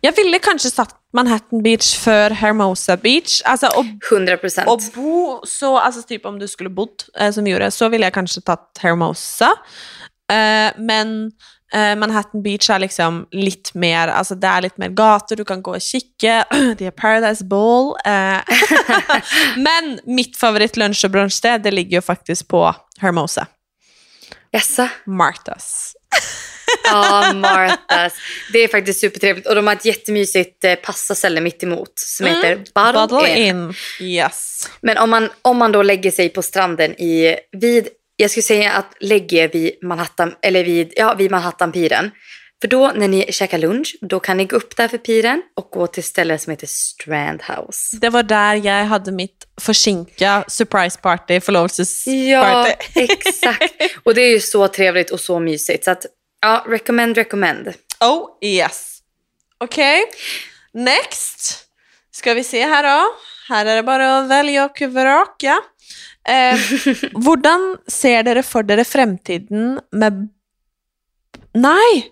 [0.00, 3.42] Jag ville kanske satt Manhattan Beach för Hermosa Beach.
[3.44, 4.68] Alltså, och, 100 procent.
[4.68, 8.06] och bo så, alltså typ om du skulle bott eh, som vi gjorde, så ville
[8.06, 9.50] jag kanske tagit Hermosa.
[10.32, 11.32] Eh, men
[11.72, 15.62] eh, Manhattan Beach är liksom lite mer, alltså det är lite mer gator, du kan
[15.62, 16.44] gå och kika,
[16.78, 17.94] det är Paradise Ball.
[18.04, 18.38] Eh.
[19.56, 23.46] men mitt favorit lunch och brunchsted, det ligger ju faktiskt på Hermosa.
[24.50, 24.88] Jaså?
[25.06, 25.92] Martas.
[26.84, 28.12] Ja, Marthas.
[28.52, 29.46] Det är faktiskt supertrevligt.
[29.46, 32.36] Och de har ett jättemysigt eh, passaställe mitt emot som Mm.
[32.36, 32.56] heter
[33.08, 33.74] Bottle, In.
[34.00, 34.68] Yes.
[34.80, 38.72] Men om man, om man då lägger sig på stranden i, vid, jag skulle säga
[38.72, 42.10] att lägger vid Manhattan, eller vid, ja, vid Manhattan-piren.
[42.62, 45.68] För då när ni käkar lunch, då kan ni gå upp där för piren och
[45.70, 47.96] gå till stället som heter Strand House.
[48.00, 52.72] Det var där jag hade mitt försinka surprise party, Ja, förlovelsesparty.
[52.94, 53.74] exakt.
[54.02, 55.84] Och det är ju så trevligt och så mysigt.
[55.84, 56.06] Så att,
[56.42, 57.72] ja, recommend, recommend.
[58.00, 58.98] Oh yes.
[59.58, 60.04] Okej,
[60.72, 61.66] next.
[62.12, 63.14] Ska vi se här då.
[63.48, 65.58] Här är det bara att välja och vraka.
[66.28, 66.58] Eh,
[67.24, 70.28] hvordan ser dere for dere fremtiden med
[71.54, 72.04] Nei!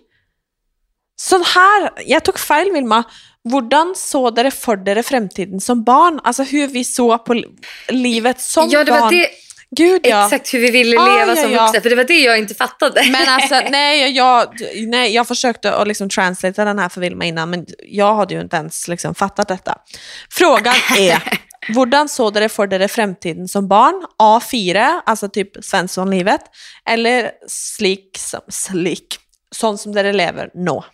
[1.19, 3.03] Sånn her Jeg tok feil, Vilma.
[3.49, 6.19] Hvordan så dere for dere fremtiden som barn?
[6.23, 7.47] Altså hur vi så på li-
[7.95, 9.13] livet som ja, det var barn.
[9.15, 9.29] det,
[9.75, 10.25] Gud, ja.
[10.25, 11.63] exakt hur vi ville Ah, leva ja, som ja.
[11.65, 11.81] vuxna.
[11.81, 13.09] För det var det jag inte fattade.
[13.11, 14.55] Men alltså, nej, jag,
[14.87, 18.41] nej, jag försökte att liksom translata den här för Vilma innan, men jag hade ju
[18.41, 19.75] inte ens liksom fattat detta.
[20.31, 21.39] Frågan är,
[21.73, 24.05] Hvordan så dere for dere fremtiden som barn?
[24.23, 26.41] A4, altså typ Svensson-livet,
[26.89, 29.17] eller slik, som- slik,
[29.55, 30.85] sånn som dere lever nå?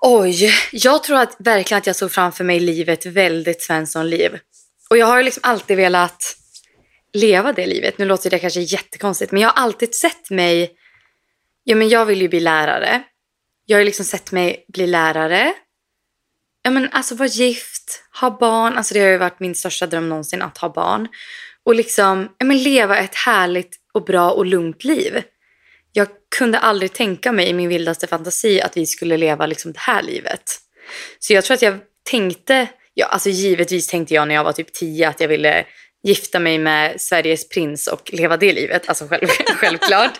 [0.00, 4.38] Oj, jag tror att, verkligen att jag såg framför mig livet väldigt Svensson-liv.
[4.90, 6.36] Och jag har liksom alltid velat
[7.14, 7.98] leva det livet.
[7.98, 10.76] Nu låter det kanske jättekonstigt, men jag har alltid sett mig...
[11.64, 13.02] Ja, men jag vill ju bli lärare.
[13.66, 15.54] Jag har liksom sett mig bli lärare.
[16.62, 18.72] Ja, men alltså vara gift, ha barn.
[18.72, 21.08] Alltså det har ju varit min största dröm någonsin att ha barn.
[21.64, 25.22] Och liksom ja, men leva ett härligt och bra och lugnt liv.
[25.92, 29.80] Jag kunde aldrig tänka mig i min vildaste fantasi att vi skulle leva liksom det
[29.80, 30.42] här livet.
[31.18, 31.78] Så jag tror att jag
[32.10, 35.66] tänkte, ja alltså givetvis tänkte jag när jag var typ 10 att jag ville
[36.04, 38.88] gifta mig med Sveriges prins och leva det livet.
[38.88, 40.18] Alltså själv, självklart.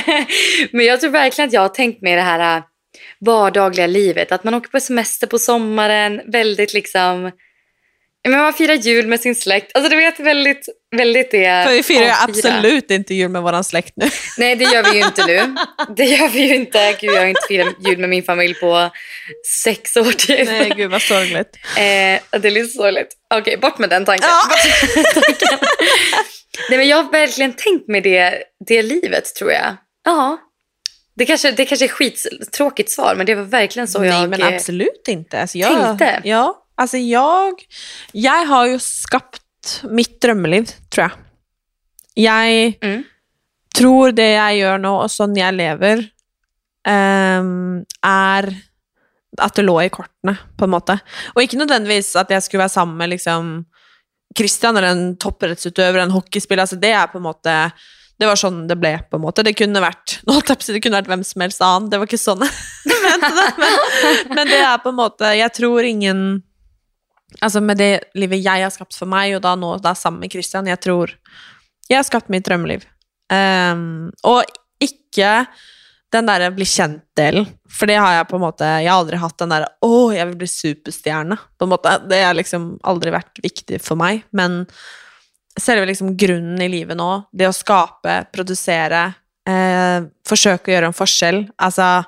[0.70, 2.64] Men jag tror verkligen att jag har tänkt mig det här äh,
[3.20, 4.32] vardagliga livet.
[4.32, 7.30] Att man åker på semester på sommaren, väldigt liksom...
[8.28, 9.70] Men man firar jul med sin släkt.
[9.74, 11.64] Alltså du vet väldigt, väldigt det.
[11.66, 14.10] För vi firar ju absolut inte jul med våran släkt nu.
[14.38, 15.54] Nej, det gör vi ju inte nu.
[15.96, 16.96] Det gör vi ju inte.
[17.00, 18.90] Gud, jag har inte firat jul med min familj på
[19.64, 20.48] sex år typ.
[20.48, 21.56] Nej, gud vad sorgligt.
[21.76, 23.08] Eh, det är lite sorgligt.
[23.34, 24.28] Okej, bort med den tanken.
[24.28, 24.56] Ja.
[25.14, 25.58] Tanken.
[26.70, 29.76] Nej, men jag har verkligen tänkt med det, det livet, tror jag.
[30.04, 30.38] Ja.
[31.16, 34.30] Det kanske, det kanske är skittråkigt svar, men det var verkligen så Nej, jag...
[34.30, 35.40] men eh, absolut inte.
[35.40, 36.20] Alltså, jag, tänkte.
[36.24, 37.52] Ja, alltså jag,
[38.12, 41.10] jag har ju skapt mitt drömmeliv, tror jag.
[42.14, 43.02] Jag Mm.
[43.78, 46.08] tror det jag gör nu och sån jag lever
[46.88, 48.56] ehm, är
[49.40, 50.98] att det låg i kortene, på en måte.
[51.34, 53.64] Og ikke nødvendigvis at jeg skulle sammen med liksom
[54.38, 56.62] Christian eller en toppidrettsutøver, en hockeyspiller.
[56.64, 57.70] Altså, det er på en måte
[58.18, 59.44] Det var sånn det ble, på en måte.
[59.46, 61.86] Det kunne vært jeg på å si, det kunne vært hvem som helst annen.
[61.90, 63.44] Det var ikke sånn jeg mente det.
[63.62, 63.76] Men,
[64.34, 66.24] men det er på en måte Jeg tror ingen
[67.42, 70.32] Altså med det livet jeg har skapt for meg, og da nå da sammen med
[70.32, 71.12] Christian, jeg tror
[71.88, 72.82] Jeg har skapt mitt drømmeliv.
[73.28, 74.44] Um, ehm, og
[74.80, 75.46] ikke
[76.12, 77.46] den derre bli kjent-delen.
[77.68, 80.26] For det har jeg på en måte Jeg har aldri hatt den derre 'Å, jeg
[80.28, 81.38] vil bli superstjerne'.
[81.58, 82.08] på en måte.
[82.08, 84.24] Det har liksom aldri vært viktig for meg.
[84.32, 84.66] Men
[85.58, 89.14] selve liksom grunnen i livet nå, det å skape, produsere,
[89.46, 92.06] eh, forsøke å gjøre en forskjell, altså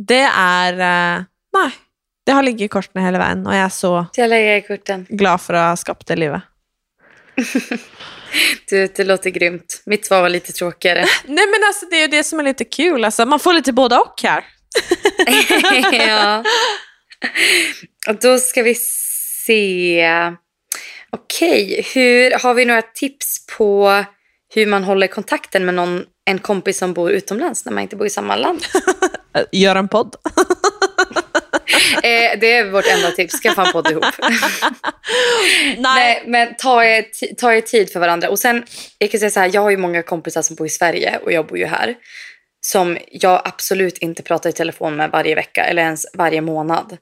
[0.00, 1.70] Det er eh, Nei.
[2.30, 5.00] Det har ligget i kortene hele veien, og jeg er så Jag i korten.
[5.10, 6.42] glad for å ha skapt det livet.
[8.68, 9.82] Du, det låter grymt.
[9.86, 11.04] Mitt svar var lite tråkigare.
[11.24, 13.72] Nej men alltså det är ju det som är lite kul, alltså, man får lite
[13.72, 14.44] både och här.
[16.08, 16.44] ja.
[18.08, 18.74] Och då ska vi
[19.46, 20.06] se.
[21.10, 24.04] Okej, hur har vi några tips på
[24.54, 28.06] hur man håller kontakten med någon, en kompis som bor utomlands när man inte bor
[28.06, 28.60] i samma land?
[29.52, 30.16] Gör en podd.
[32.02, 33.40] Eh, det är vårt enda tips.
[33.40, 34.04] Skaffa en podd ihop.
[34.20, 35.76] Nej.
[35.78, 37.04] Nej, men ta er,
[37.34, 38.28] ta er tid för varandra.
[38.28, 38.64] Och sen,
[38.98, 41.32] jag kan säga så här, jag har ju många kompisar som bor i Sverige och
[41.32, 41.94] jag bor ju här.
[42.60, 46.96] Som jag absolut inte pratar i telefon med varje vecka eller ens varje månad.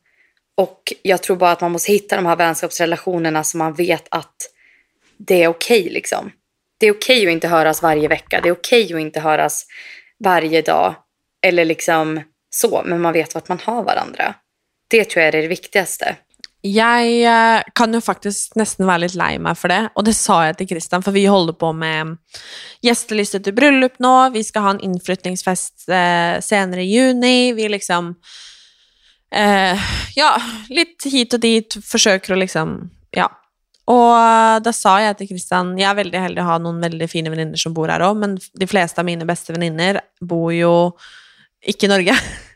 [0.56, 4.50] Och jag tror bara att man måste hitta de här vänskapsrelationerna så man vet att
[5.16, 6.32] det är okej liksom.
[6.78, 8.40] Det är okej att inte höras varje vecka.
[8.40, 9.66] Det är okej att inte höras
[10.24, 10.94] varje dag.
[11.42, 14.34] Eller liksom så, men man vet vart man har varandra.
[14.88, 16.16] Det tror jag är det viktigaste.
[16.60, 20.46] Jag eh, kan ju faktiskt nästan vara lite lei mig för det, Och det sa
[20.46, 22.16] jag till Christian, för vi håller på med
[22.80, 24.30] gjesteliste till bröllop nu.
[24.32, 28.14] vi ska ha en inflyttningsfest eh, i juni, vi liksom
[29.34, 29.78] eh,
[30.14, 33.32] Ja, lite hit och dit, försöker att liksom Ja.
[33.84, 37.56] Och då sa jag till Christian, jag är väldigt heldig ha någon väldigt fina vänner
[37.56, 40.90] som bor här också, men de flesta av mina bästa vänner bor ju
[41.62, 42.18] inte i Norge.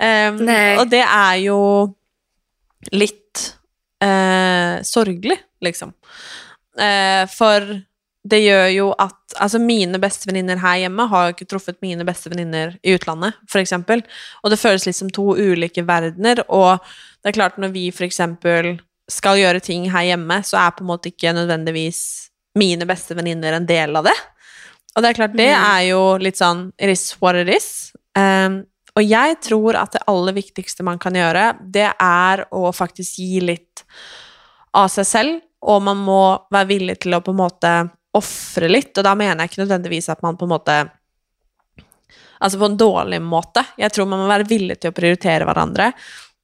[0.00, 0.76] Nei.
[0.78, 1.58] og det er jo
[2.92, 3.42] litt
[4.04, 5.92] eh, sorgelig, liksom.
[6.78, 7.64] Eh, for
[8.26, 12.78] det gjør jo at Altså, mine bestevenninner her hjemme har jo ikke truffet mine bestevenninner
[12.86, 14.00] i utlandet, for eksempel.
[14.40, 16.78] Og det føles litt som to ulike verdener, og
[17.20, 18.78] det er klart, når vi for eksempel
[19.12, 22.00] skal gjøre ting her hjemme, så er på en måte ikke nødvendigvis
[22.56, 24.14] mine beste venninner en del av det.
[24.96, 25.66] Og det er klart, det Mm.
[25.76, 27.92] er jo litt sånn It is what it is.
[28.16, 28.64] Um,
[28.96, 33.42] og jeg tror at det aller viktigste man kan gjøre, det er å faktisk gi
[33.44, 33.84] litt
[34.76, 36.20] av seg selv, og man må
[36.52, 37.72] være villig til å på en måte
[38.16, 40.78] ofre litt, og da mener jeg ikke nødvendigvis at man på en måte
[42.36, 43.62] Altså på en dårlig måte.
[43.80, 45.86] Jeg tror man må være villig til å prioritere hverandre.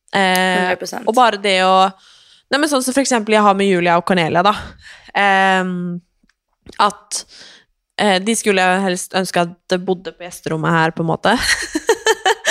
[0.08, 1.04] Eh, 100%.
[1.04, 1.74] og bare det å
[2.48, 4.50] Nei, men sånn som for eksempel jeg har med Julia og Cornelia, da.
[5.16, 6.00] Ehm,
[6.84, 7.20] at
[7.96, 11.32] eh, de skulle helst ønske at det bodde på gjesterommet her, på måte.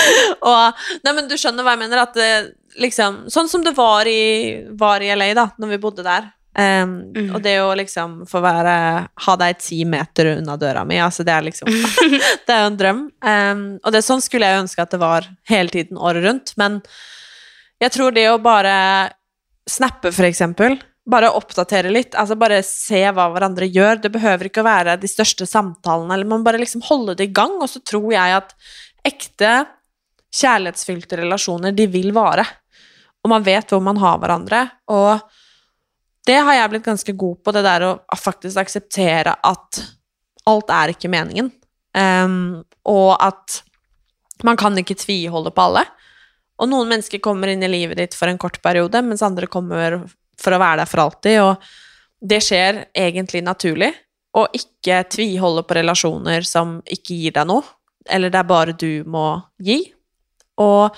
[0.52, 4.08] og Nei, men du skjønner hva jeg mener, at eh, liksom, sånn som det var
[4.10, 6.32] i, var i LA da, når vi bodde der.
[6.52, 7.30] Um, Mm.
[7.36, 8.74] Og det å liksom få være,
[9.08, 11.72] ha deg ti meter unna døra mi, altså det er liksom
[12.48, 13.02] Det er jo en drøm.
[13.24, 16.54] Um, og det, sånn skulle jeg jo ønske at det var hele tiden året rundt,
[16.60, 16.82] men
[17.82, 18.76] jeg tror det å bare
[19.70, 20.76] snappe, for eksempel,
[21.12, 25.10] bare oppdatere litt, altså bare se hva hverandre gjør, det behøver ikke å være de
[25.10, 28.54] største samtalene, eller man bare liksom holde det i gang, og så tror jeg at
[29.08, 29.54] ekte
[30.32, 32.48] kärleksfyllda relationer de vill vara.
[33.24, 34.70] Och man vet var man har varandra.
[34.86, 35.20] Och
[36.26, 39.84] det har jag blivit ganska god på, det där att faktiskt acceptera att
[40.44, 41.52] allt är inte meningen.
[41.98, 43.64] Um, och att
[44.44, 45.86] man kan inte tvivla på alla.
[46.56, 50.10] Och några människor kommer in i livet ditt för en kort period, medan andra kommer
[50.40, 51.56] för att vara där för alltid, Och
[52.22, 53.96] det sker egentligen naturligt.
[54.34, 57.66] Och inte tvivla på relationer som inte ger dig något,
[58.10, 59.84] eller det bara du må ge.
[60.62, 60.96] Og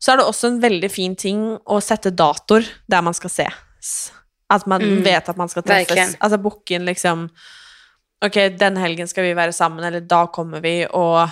[0.00, 4.12] så er det også en veldig fin ting å sette datoer der man skal ses.
[4.52, 5.88] At man Mm, vet at man skal treffes.
[5.88, 6.16] verkligen.
[6.20, 7.28] Altså booke inn liksom
[8.24, 11.28] Ok, den helgen skal vi være sammen, eller da kommer vi, og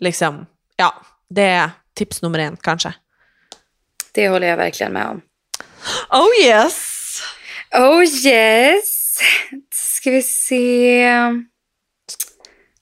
[0.00, 0.46] liksom
[0.78, 0.90] Ja.
[1.32, 2.94] Det er tips nummer én, kanskje.
[4.14, 5.22] Det håller jag verkligen med om.
[6.10, 7.20] Oh yes!
[7.74, 9.18] Oh yes!
[9.72, 11.12] Ska vi se.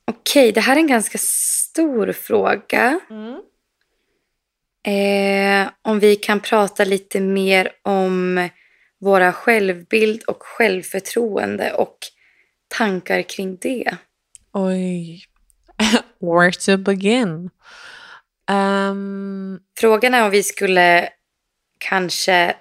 [0.07, 3.01] Okej, det här är en ganska stor fråga.
[3.11, 3.41] Mm.
[4.89, 8.49] Eh, om vi kan prata lite mer om
[9.01, 11.99] våra självbild och självförtroende och
[12.69, 13.97] tankar kring det.
[14.53, 15.25] Oj.
[16.21, 17.51] Where to begin?
[18.51, 21.09] Um, Frågan är om vi skulle
[21.79, 22.57] kanske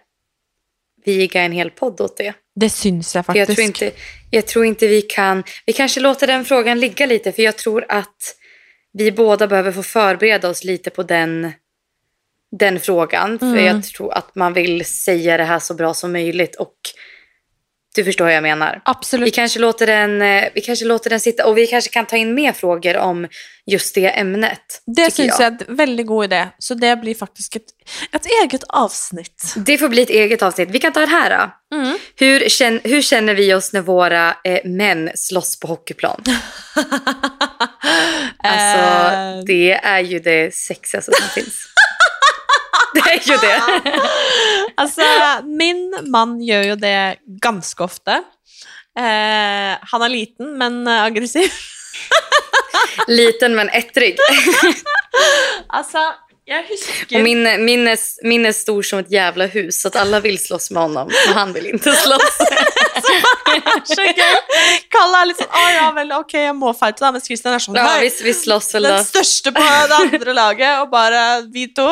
[1.06, 2.34] viga en hel podd åt det.
[2.56, 3.92] det syns jeg För jag, tror inte,
[4.32, 5.44] jag tror inte vi kan...
[5.66, 8.36] Vi kanske låter den frågan ligga lite för jag tror att
[8.94, 11.52] vi båda behöver få förbereda oss lite på den,
[12.60, 13.40] den frågan.
[13.40, 13.66] För Mm.
[13.66, 16.74] jag tror att man vill säga det här så bra som möjligt och
[17.96, 18.74] du förstår vad jag menar.
[18.76, 19.36] Vi Absolutt.
[19.36, 22.34] kanske, låter den, eh, vi kanske låter den sitta och vi kanske kan ta in
[22.34, 23.28] mer frågor om
[23.66, 24.82] just det ämnet.
[24.86, 27.64] Det syns jeg er en veldig god idé, så det blir faktisk et,
[28.12, 29.54] et eget avsnitt.
[29.56, 30.70] Det får bli ett eget avsnitt.
[30.72, 31.30] Vi kan ta det här
[31.70, 31.76] då.
[31.78, 31.98] Mm.
[32.16, 36.24] Hur, känn, hur känner vi oss när våra eh, män slåss på hockeyplan?
[38.44, 38.78] Alltså,
[39.18, 41.66] Eh, det är ju det sexigaste som finns.
[42.98, 43.58] Det är ju det.
[44.76, 45.08] altså,
[45.62, 46.98] min mann gjør jo det
[47.44, 48.22] ganske ofte.
[48.98, 51.54] Eh, han er liten, men aggressiv.
[53.08, 54.18] Liten men ettrig.
[55.68, 56.10] altså,
[56.56, 60.20] husker Och min, min, är, min är stor som ett jävla hus så att alla
[60.20, 61.12] vill slåss med honom.
[61.28, 62.38] Men han vill inte slåss.
[64.90, 67.12] Kalle litt sånn Å ja vel, ok, jeg må fighte, da.
[67.16, 68.90] Mens Christian er sånn Ja, «Hei, vi, vi slåss väl då.
[68.96, 71.88] Den største på det andre laget, og bare vi to.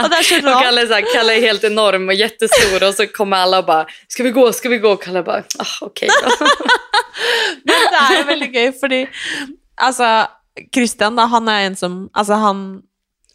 [0.00, 0.62] og det er så Och rart.
[0.64, 3.66] Kalle är, så här, Kalle är helt enorm och jättestor och så kommer alla och
[3.66, 4.52] bara Ska vi gå?
[4.52, 4.90] Ska vi gå?
[4.90, 6.46] Och Kalle bara ah, okej då.
[7.64, 9.00] Men det jo veldig gøy, fordi
[9.76, 10.06] altså
[10.74, 12.82] Christian, da, han er en som Altså, han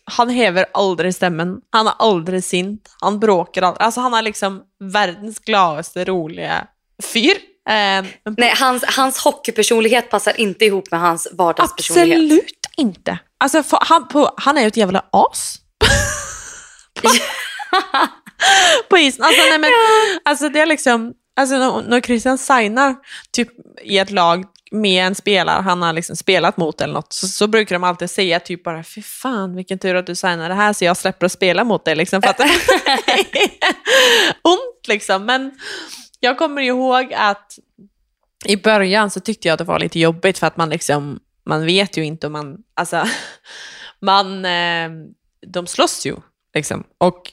[0.05, 1.57] han hever aldri stemmen.
[1.73, 2.91] Han er aldri sint.
[3.01, 3.85] Han bråker aldri.
[3.85, 4.59] Altså, han er liksom
[4.93, 6.59] verdens gladeste, rolige
[7.03, 7.41] fyr.
[7.69, 8.05] Eh,
[8.37, 12.21] Nej, hans, hans hockeypersonlighet passar inte ihop med hans vardagspersonlighet.
[12.21, 13.19] Absolut inte.
[13.37, 15.57] Alltså, han, på, han är ju ett jävla as.
[18.89, 19.23] på, isen.
[19.23, 19.71] Alltså, nej, men,
[20.25, 22.95] alltså, det är liksom, alltså, när Christian signar
[23.31, 23.49] typ,
[23.81, 27.47] i ett lag med en spelare han har liksom spelat mot eller något, så, så
[27.47, 30.73] brukar de alltid säga typ bara fy fan vilken tur att du signar det här
[30.73, 31.95] så jag släpper att spela mot dig.
[31.95, 32.43] Liksom, för att det
[34.41, 35.25] ont liksom.
[35.25, 35.51] Men
[36.19, 37.59] jag kommer ihåg att
[38.45, 41.65] i början så tyckte jag att det var lite jobbigt för att man liksom, man
[41.65, 43.05] vet ju inte om man, alltså,
[44.01, 44.89] man, eh,
[45.47, 46.15] de slåss ju
[46.53, 46.83] liksom.
[46.97, 47.31] Och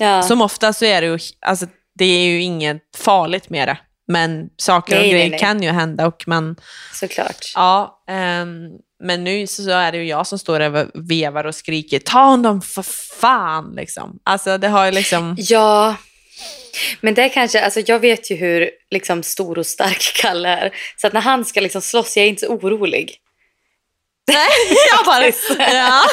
[0.00, 0.22] Ja.
[0.22, 3.78] som ofta så är det ju, alltså det är ju inget farligt med det.
[4.08, 5.38] Men saker och Nej, nej, grejer nej.
[5.38, 6.56] kan ju hända och man,
[6.92, 7.52] Såklart.
[7.54, 8.68] ja, ehm,
[9.04, 12.62] men nu så är det ju jag som står och vevar och skriker ta honom
[12.62, 12.82] för
[13.20, 14.18] fan liksom.
[14.24, 15.94] Alltså det har ju liksom, Ja,
[17.00, 20.74] men det kanske, alltså jag vet ju hur liksom, stor och stark Kalle är.
[20.96, 23.16] Så att när han ska liksom slåss, jag är inte så orolig.
[24.96, 25.26] jag bara,
[25.72, 26.02] ja.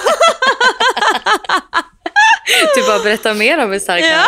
[2.75, 4.27] Du bara berättar mer om hur stark han är.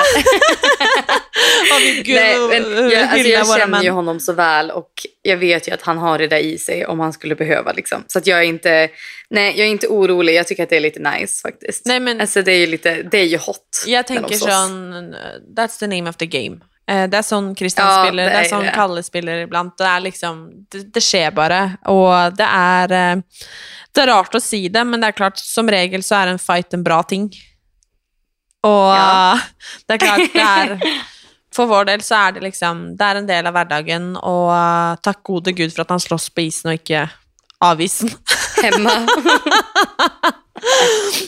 [1.95, 3.95] Min gud, Nej, men jag, alltså, jag känner ju män.
[3.95, 4.91] honom så väl och
[5.21, 7.71] jag vet ju att han har det där i sig om han skulle behöva.
[7.71, 8.03] Liksom.
[8.07, 8.89] Så att jag är inte,
[9.29, 10.35] nej, jag är inte orolig.
[10.35, 11.85] Jag tycker att det är lite nice faktiskt.
[11.85, 13.83] Nej, men- Alltså det är ju lite, det är ju hot.
[14.07, 14.51] Tenker slåss.
[14.51, 15.15] sånn
[15.57, 16.57] That's the name of the game.
[16.87, 18.73] Eh, det er sånn Christian Ja, spiller, det det sånn det.
[18.75, 19.73] Kalle spiller iblant.
[19.77, 21.77] Det er liksom Det, det skjer bare.
[21.89, 23.15] Og det er eh,
[23.95, 26.39] Det er rart å si det, men det er klart, som regel så er en
[26.39, 27.29] fight en bra ting.
[28.65, 29.39] Og Ja.
[29.87, 30.79] det er klart, det er
[31.55, 34.97] For vår del så er det liksom Det er en del av hverdagen, og eh,
[35.05, 37.05] takk gode gud for at han slåss på isen og ikke
[37.63, 38.11] av isen.
[38.63, 38.91] Hemma.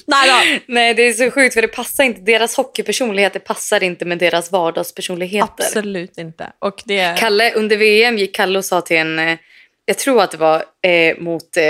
[0.08, 0.60] Nei da.
[0.68, 2.22] Nej, det är så sjukt för det passar inte.
[2.22, 5.64] Deras hockeypersonligheter passar inte med deras vardagspersonligheter.
[5.64, 6.52] Absolutt ikke.
[6.60, 9.38] Og det Kalle, under VM gick Kalle och sa till en, eh,
[9.86, 11.64] jag tror att det var eh, mot eh,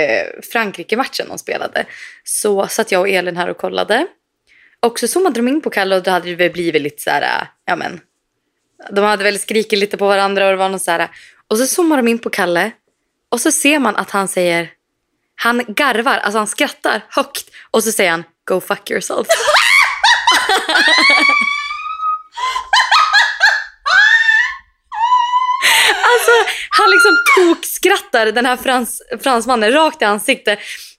[0.52, 1.84] Frankrike-matchen de spelade,
[2.24, 4.06] så satt jag och Elin här och kollade.
[4.86, 7.10] Och så zoomade de in på Kalle och då hade det väl blivit lite så
[7.10, 8.00] här, äh, ja men,
[8.90, 11.00] de hade väl skrikit lite på varandra och det var något så här.
[11.00, 11.08] Äh.
[11.48, 12.70] Och så zoomar de in på Kalle
[13.28, 14.70] och så ser man att han säger,
[15.34, 19.26] han garvar, alltså han skrattar högt och så säger han go fuck yourself.
[26.10, 30.58] Alltså, han liksom tokskrattar den här frans, fransmannen rakt i ansiktet.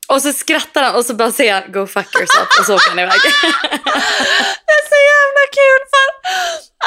[0.10, 2.89] Och så skrattar han och så bara säger han go fuck yourself och så åker
[2.89, 3.20] han iväg.
[4.68, 6.05] Det er så jævla kul, for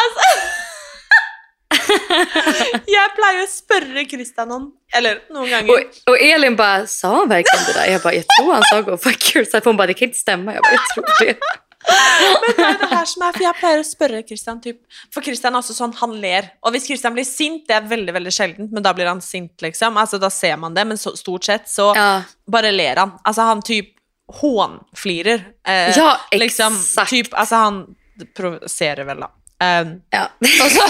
[0.03, 0.27] altså
[2.97, 5.73] Jeg pleier å spørre Christian om Eller noen ganger.
[5.73, 7.87] Och, och Elin bara, sa han verkligen det där?
[7.93, 9.65] Jag bara, jag tror han sa go fuck yourself.
[9.65, 10.55] Hon bara, det kan inte stämma.
[10.55, 11.37] Jag bara, jag tror det.
[11.89, 14.79] Men det er det her som er, for jeg pleier å spørre Christian typ,
[15.13, 16.51] For Christian er også sånn, han ler.
[16.63, 19.55] Og hvis Christian blir sint, det er veldig veldig sjeldent, men da blir han sint,
[19.65, 19.99] liksom.
[19.99, 22.23] Altså, Da ser man det, men så, stort sett så Ja.
[22.49, 23.13] bare ler han.
[23.27, 23.95] Altså, han typ
[24.33, 25.45] hånflirer.
[25.67, 27.11] Eh, Ja, liksom, exakt.
[27.11, 27.97] typ, altså, han
[28.37, 29.31] provoserer vel, da.
[29.63, 30.25] Um, Ja.
[30.43, 30.87] og så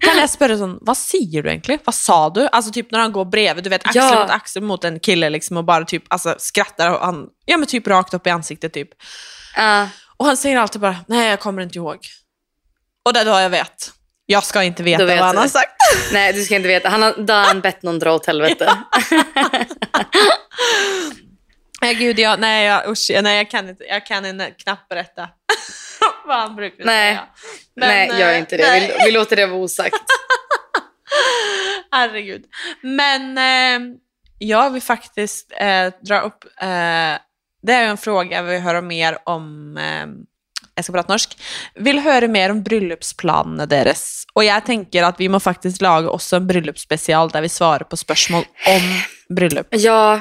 [0.00, 1.80] kan jeg spørre sånn Hva sier du egentlig?
[1.82, 2.44] Hva sa du?
[2.46, 4.20] Altså typ når han går brevet, du vet aksel Ja.
[4.20, 7.18] mot aksel mot en kille liksom og bare typ altså, skrattar og han
[7.50, 8.94] Ja, men typ rakt opp i ansiktet typ.
[9.56, 9.88] Ja.
[10.16, 11.98] Och han säger alltid bara, nej jag kommer inte ihåg.
[13.04, 13.92] Och det är då jag vet.
[14.26, 15.72] Jag ska inte veta vad han har sagt.
[16.12, 16.88] Nej, du ska inte veta.
[16.88, 18.78] Han har, då har han bett någon dra åt helvete.
[21.80, 25.28] Nej gud, jag, nej, jag, usch, nej jag kan inte, jag kan inte knappt berätta
[26.26, 27.14] vad han brukar Nej.
[27.14, 27.26] säga.
[27.76, 28.80] Men, Nej, gör eh, inte det.
[28.80, 30.04] Vi, vi låter det vara osagt.
[31.90, 32.44] Herregud.
[32.82, 33.96] Men eh,
[34.38, 37.14] jag vill faktiskt eh, dra upp, eh,
[37.64, 40.06] det är en fråga vi höra mer om, eh,
[40.74, 41.38] jag ska prata norsk,
[41.74, 44.24] vill höra mer om bryllupsplanene deres.
[44.32, 47.96] Och jag tänker att vi må faktiskt laga också en bryllupsspecial där vi svarar på
[47.96, 49.02] spørsmål om
[49.36, 49.66] bröllop.
[49.70, 50.20] Ja,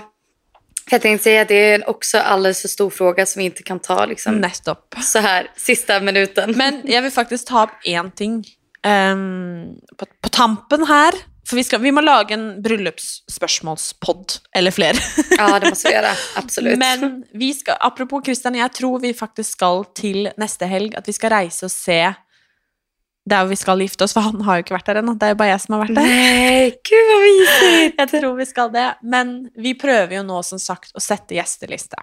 [0.91, 3.79] jag tänkte säga att det är också alldeles för stor fråga som vi inte kan
[3.79, 4.49] ta liksom,
[5.03, 6.53] så här sista minuten.
[6.57, 8.45] Men jag vill faktiskt ta upp en ting
[8.83, 9.65] ehm,
[9.97, 11.13] på, på tampen här.
[11.49, 14.99] För vi, ska, vi må lage en bryllupsspørsmålspodd, eller fler.
[15.37, 16.11] Ja, det måste vi göra.
[16.35, 16.79] Absolut.
[16.79, 21.13] Men vi ska, apropos Christian, jag tror vi faktiskt ska till nästa helg, att vi
[21.13, 22.13] ska reise och se
[23.25, 25.35] där vi ska gifta oss, för han har ju inte varit där än, det är
[25.35, 26.01] bara jag som har varit där.
[26.01, 27.95] Nej, gud vad mysigt.
[27.97, 28.97] Jag tror vi skal det.
[29.01, 31.99] Men vi prøver jo nå, som sagt, å sette gjesteliste.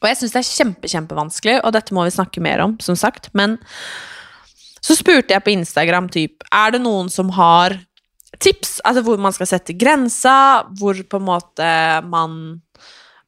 [0.00, 2.96] Og jeg syns det er kjempe, kjempevanskelig, og dette må vi snakke mer om, som
[2.96, 3.28] sagt.
[3.36, 3.58] Men
[4.80, 7.76] så spurte jeg på Instagram typ, er det noen som har
[8.38, 11.70] tips, altså hvor man skal sette grensa, hvor på en måte
[12.06, 12.36] man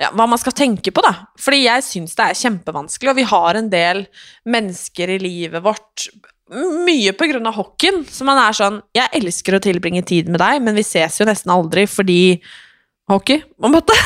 [0.01, 1.13] ja, hva man skal tenke på, da.
[1.39, 4.05] Fordi jeg syns det er kjempevanskelig, og vi har en del
[4.51, 6.09] mennesker i livet vårt
[6.53, 8.03] mye på grund av hockeyen.
[8.11, 11.29] Så man er sånn Jeg elsker å tilbringe tid med deg, men vi ses jo
[11.29, 12.43] nesten aldri fordi
[13.11, 13.97] hockey, på en måte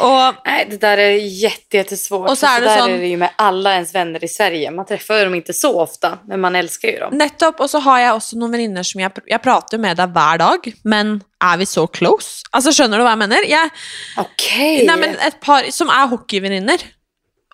[0.00, 2.30] og Nej, det där är jätte, jättesvårt.
[2.30, 4.28] Och så är För det där sån- är det ju med alla ens vänner i
[4.28, 4.70] Sverige.
[4.70, 7.14] Man träffar ju dem inte så ofta, men man älskar ju dem.
[7.18, 10.08] nettopp, og så har jeg også noen venninner som jeg, pr- jeg prater med deg
[10.14, 12.42] hver dag, men er vi så close?
[12.52, 13.48] Altså, Skjønner du hva jeg mener?
[13.48, 13.70] Jeg,
[14.18, 14.84] Okej.
[14.86, 16.78] Nei, men et par som er hockeyvenninner.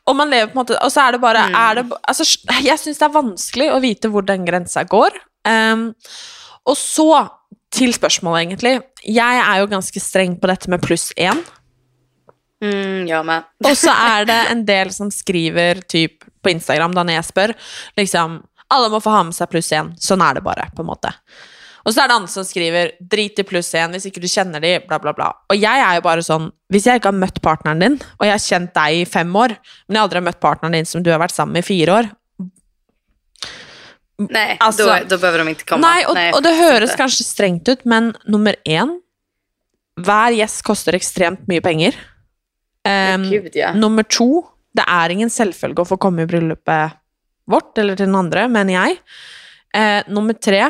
[0.07, 2.25] Og man lever på en måte Og så er det bare er det, ba- altså,
[2.65, 5.11] Jeg syns det er vanskelig å vite hvor den grensa går.
[5.47, 5.95] Ehm,
[6.67, 7.29] og så
[7.73, 8.81] til spørsmålet, egentlig.
[9.05, 11.41] Jeg er jo ganske streng på dette med pluss én.
[12.65, 13.43] Mm, jag med.
[13.65, 17.53] Og så er det en del som skriver typ på Instagram da når jeg spør
[17.99, 19.95] liksom, Alle må få ha med seg pluss én.
[19.97, 21.13] Sånn er det bare, på en måte.
[21.89, 24.61] Og så er det andre som skriver 'drit i pluss én hvis ikke du kjenner
[24.61, 25.31] de', bla, bla, bla.
[25.49, 28.35] Og jeg er jo bare sånn Hvis jeg ikke har møtt partneren din, og jeg
[28.35, 29.55] har kjent deg i fem år,
[29.89, 31.93] men jeg aldri har møtt partneren din som du har vært sammen med i fire
[31.93, 32.11] år
[34.19, 35.81] Nej, Alltså- då, då behöver de inte komma.
[35.81, 37.03] Nei, og, og det høres inte.
[37.03, 39.01] kanskje strengt ut, men nummer én
[39.99, 41.95] Hver gjest koster ekstremt mye penger.
[42.89, 43.73] Ehm, Gud, ja.
[43.77, 44.45] Nummer to,
[44.77, 46.97] det er ingen selvfølge å få komme i bryllupet
[47.49, 48.99] vårt eller til den andre, mener jeg.
[49.77, 50.67] Eh, nummer tre,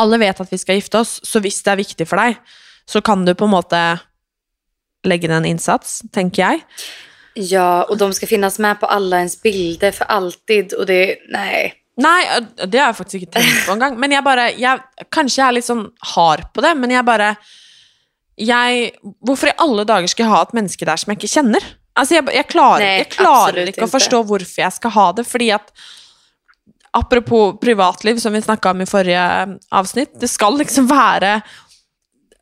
[0.00, 2.38] alle vet at vi skal gifte oss, så hvis det er viktig for deg,
[2.88, 3.82] så kan du på en måte
[5.06, 6.64] legge ned en innsats, tenker jeg.
[7.38, 10.72] Ja, och de ska finnas med på alla ens bilder för alltid.
[10.72, 11.74] Och det, nej.
[12.60, 13.94] Og det har jeg faktisk ikke tenkt på engang.
[13.98, 14.82] Men jeg bare jeg,
[15.14, 17.32] Kanskje jeg er litt sånn hard på det, men jeg bare
[18.38, 18.92] jeg,
[19.26, 21.64] Hvorfor i alle dager skal jeg ha et menneske der som jeg ikke kjenner?
[21.98, 23.94] Altså, jeg, jeg klarer, Nei, jeg klarer absolutt ikke å ikke.
[23.96, 25.72] forstå hvorfor jeg skal ha det, fordi at
[26.98, 29.22] Apropos privatliv, som vi snakka om i forrige
[29.76, 31.34] avsnitt, det skal liksom være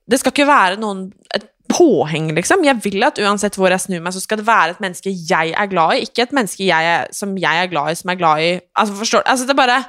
[0.09, 2.63] Det skal ikke være noen et påheng, liksom.
[2.63, 5.51] Jeg vil at uansett hvor jeg snur meg, så skal det være et menneske jeg
[5.51, 8.45] er glad i, ikke et menneske jeg som jeg er glad i, som er glad
[8.45, 9.31] i Altså, forstår du?
[9.33, 9.81] Altså, det er bare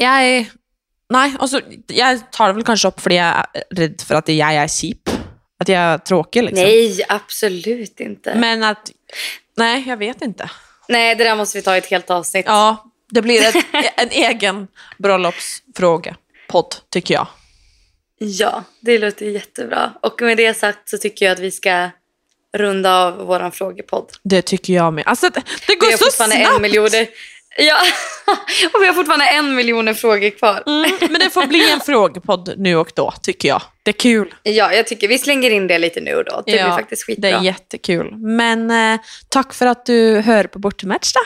[0.00, 0.46] Jeg
[1.12, 1.60] Nei, altså,
[1.92, 5.12] jeg tar det vel kanskje opp fordi jeg er redd for at jeg er kjip.
[5.62, 6.64] At jeg er tråkig, liksom.
[6.64, 8.34] Nej, absolut inte.
[8.34, 8.90] Men att...
[9.56, 10.50] Nej, jag vet inte.
[10.88, 12.46] Nej, det där måste vi ta i ett helt avsnitt.
[12.46, 13.54] Ja, det blir ett,
[13.96, 17.26] en egen bröllopsfråga-podd, tycker jag.
[18.18, 19.92] Ja, det låter jättebra.
[20.02, 21.90] Och med det sagt så tycker jag att vi ska
[22.56, 24.10] runda av våran frågepodd.
[24.22, 25.04] Det tycker jag med.
[25.06, 26.94] Alltså, det, det går Vi har så fortfarande snabbt!
[26.94, 27.06] en.
[27.56, 27.76] Ja,
[28.74, 30.62] och vi har fortfarande en miljoner frågor kvar.
[30.66, 33.62] Mm, men det får bli en frågepodd nu och då, tycker jag.
[33.82, 34.34] Det är kul.
[34.42, 36.42] Ja, jag tycker vi slänger in det lite nu och då.
[36.46, 37.30] Det blir faktiskt skitbra.
[37.30, 38.16] det är jättekul.
[38.16, 41.20] Men eh, tack för att du hör på Bortamatch då.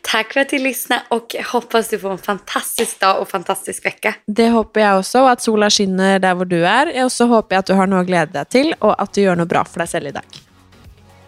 [0.00, 4.14] Tack för att du lyssnade och hoppas du får en fantastisk dag och fantastisk vecka.
[4.26, 6.92] Det håper jeg også, og at sola skinner der hvor du er.
[7.04, 9.24] Og så håper jeg at du har noe å glede deg til, og at du
[9.24, 10.45] gjør noe bra for deg selv i dag.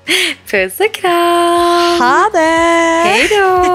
[0.50, 1.98] Puss och kram!
[2.00, 2.38] Ha det!
[3.04, 3.68] Hej då!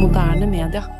[0.00, 0.99] Moderne media.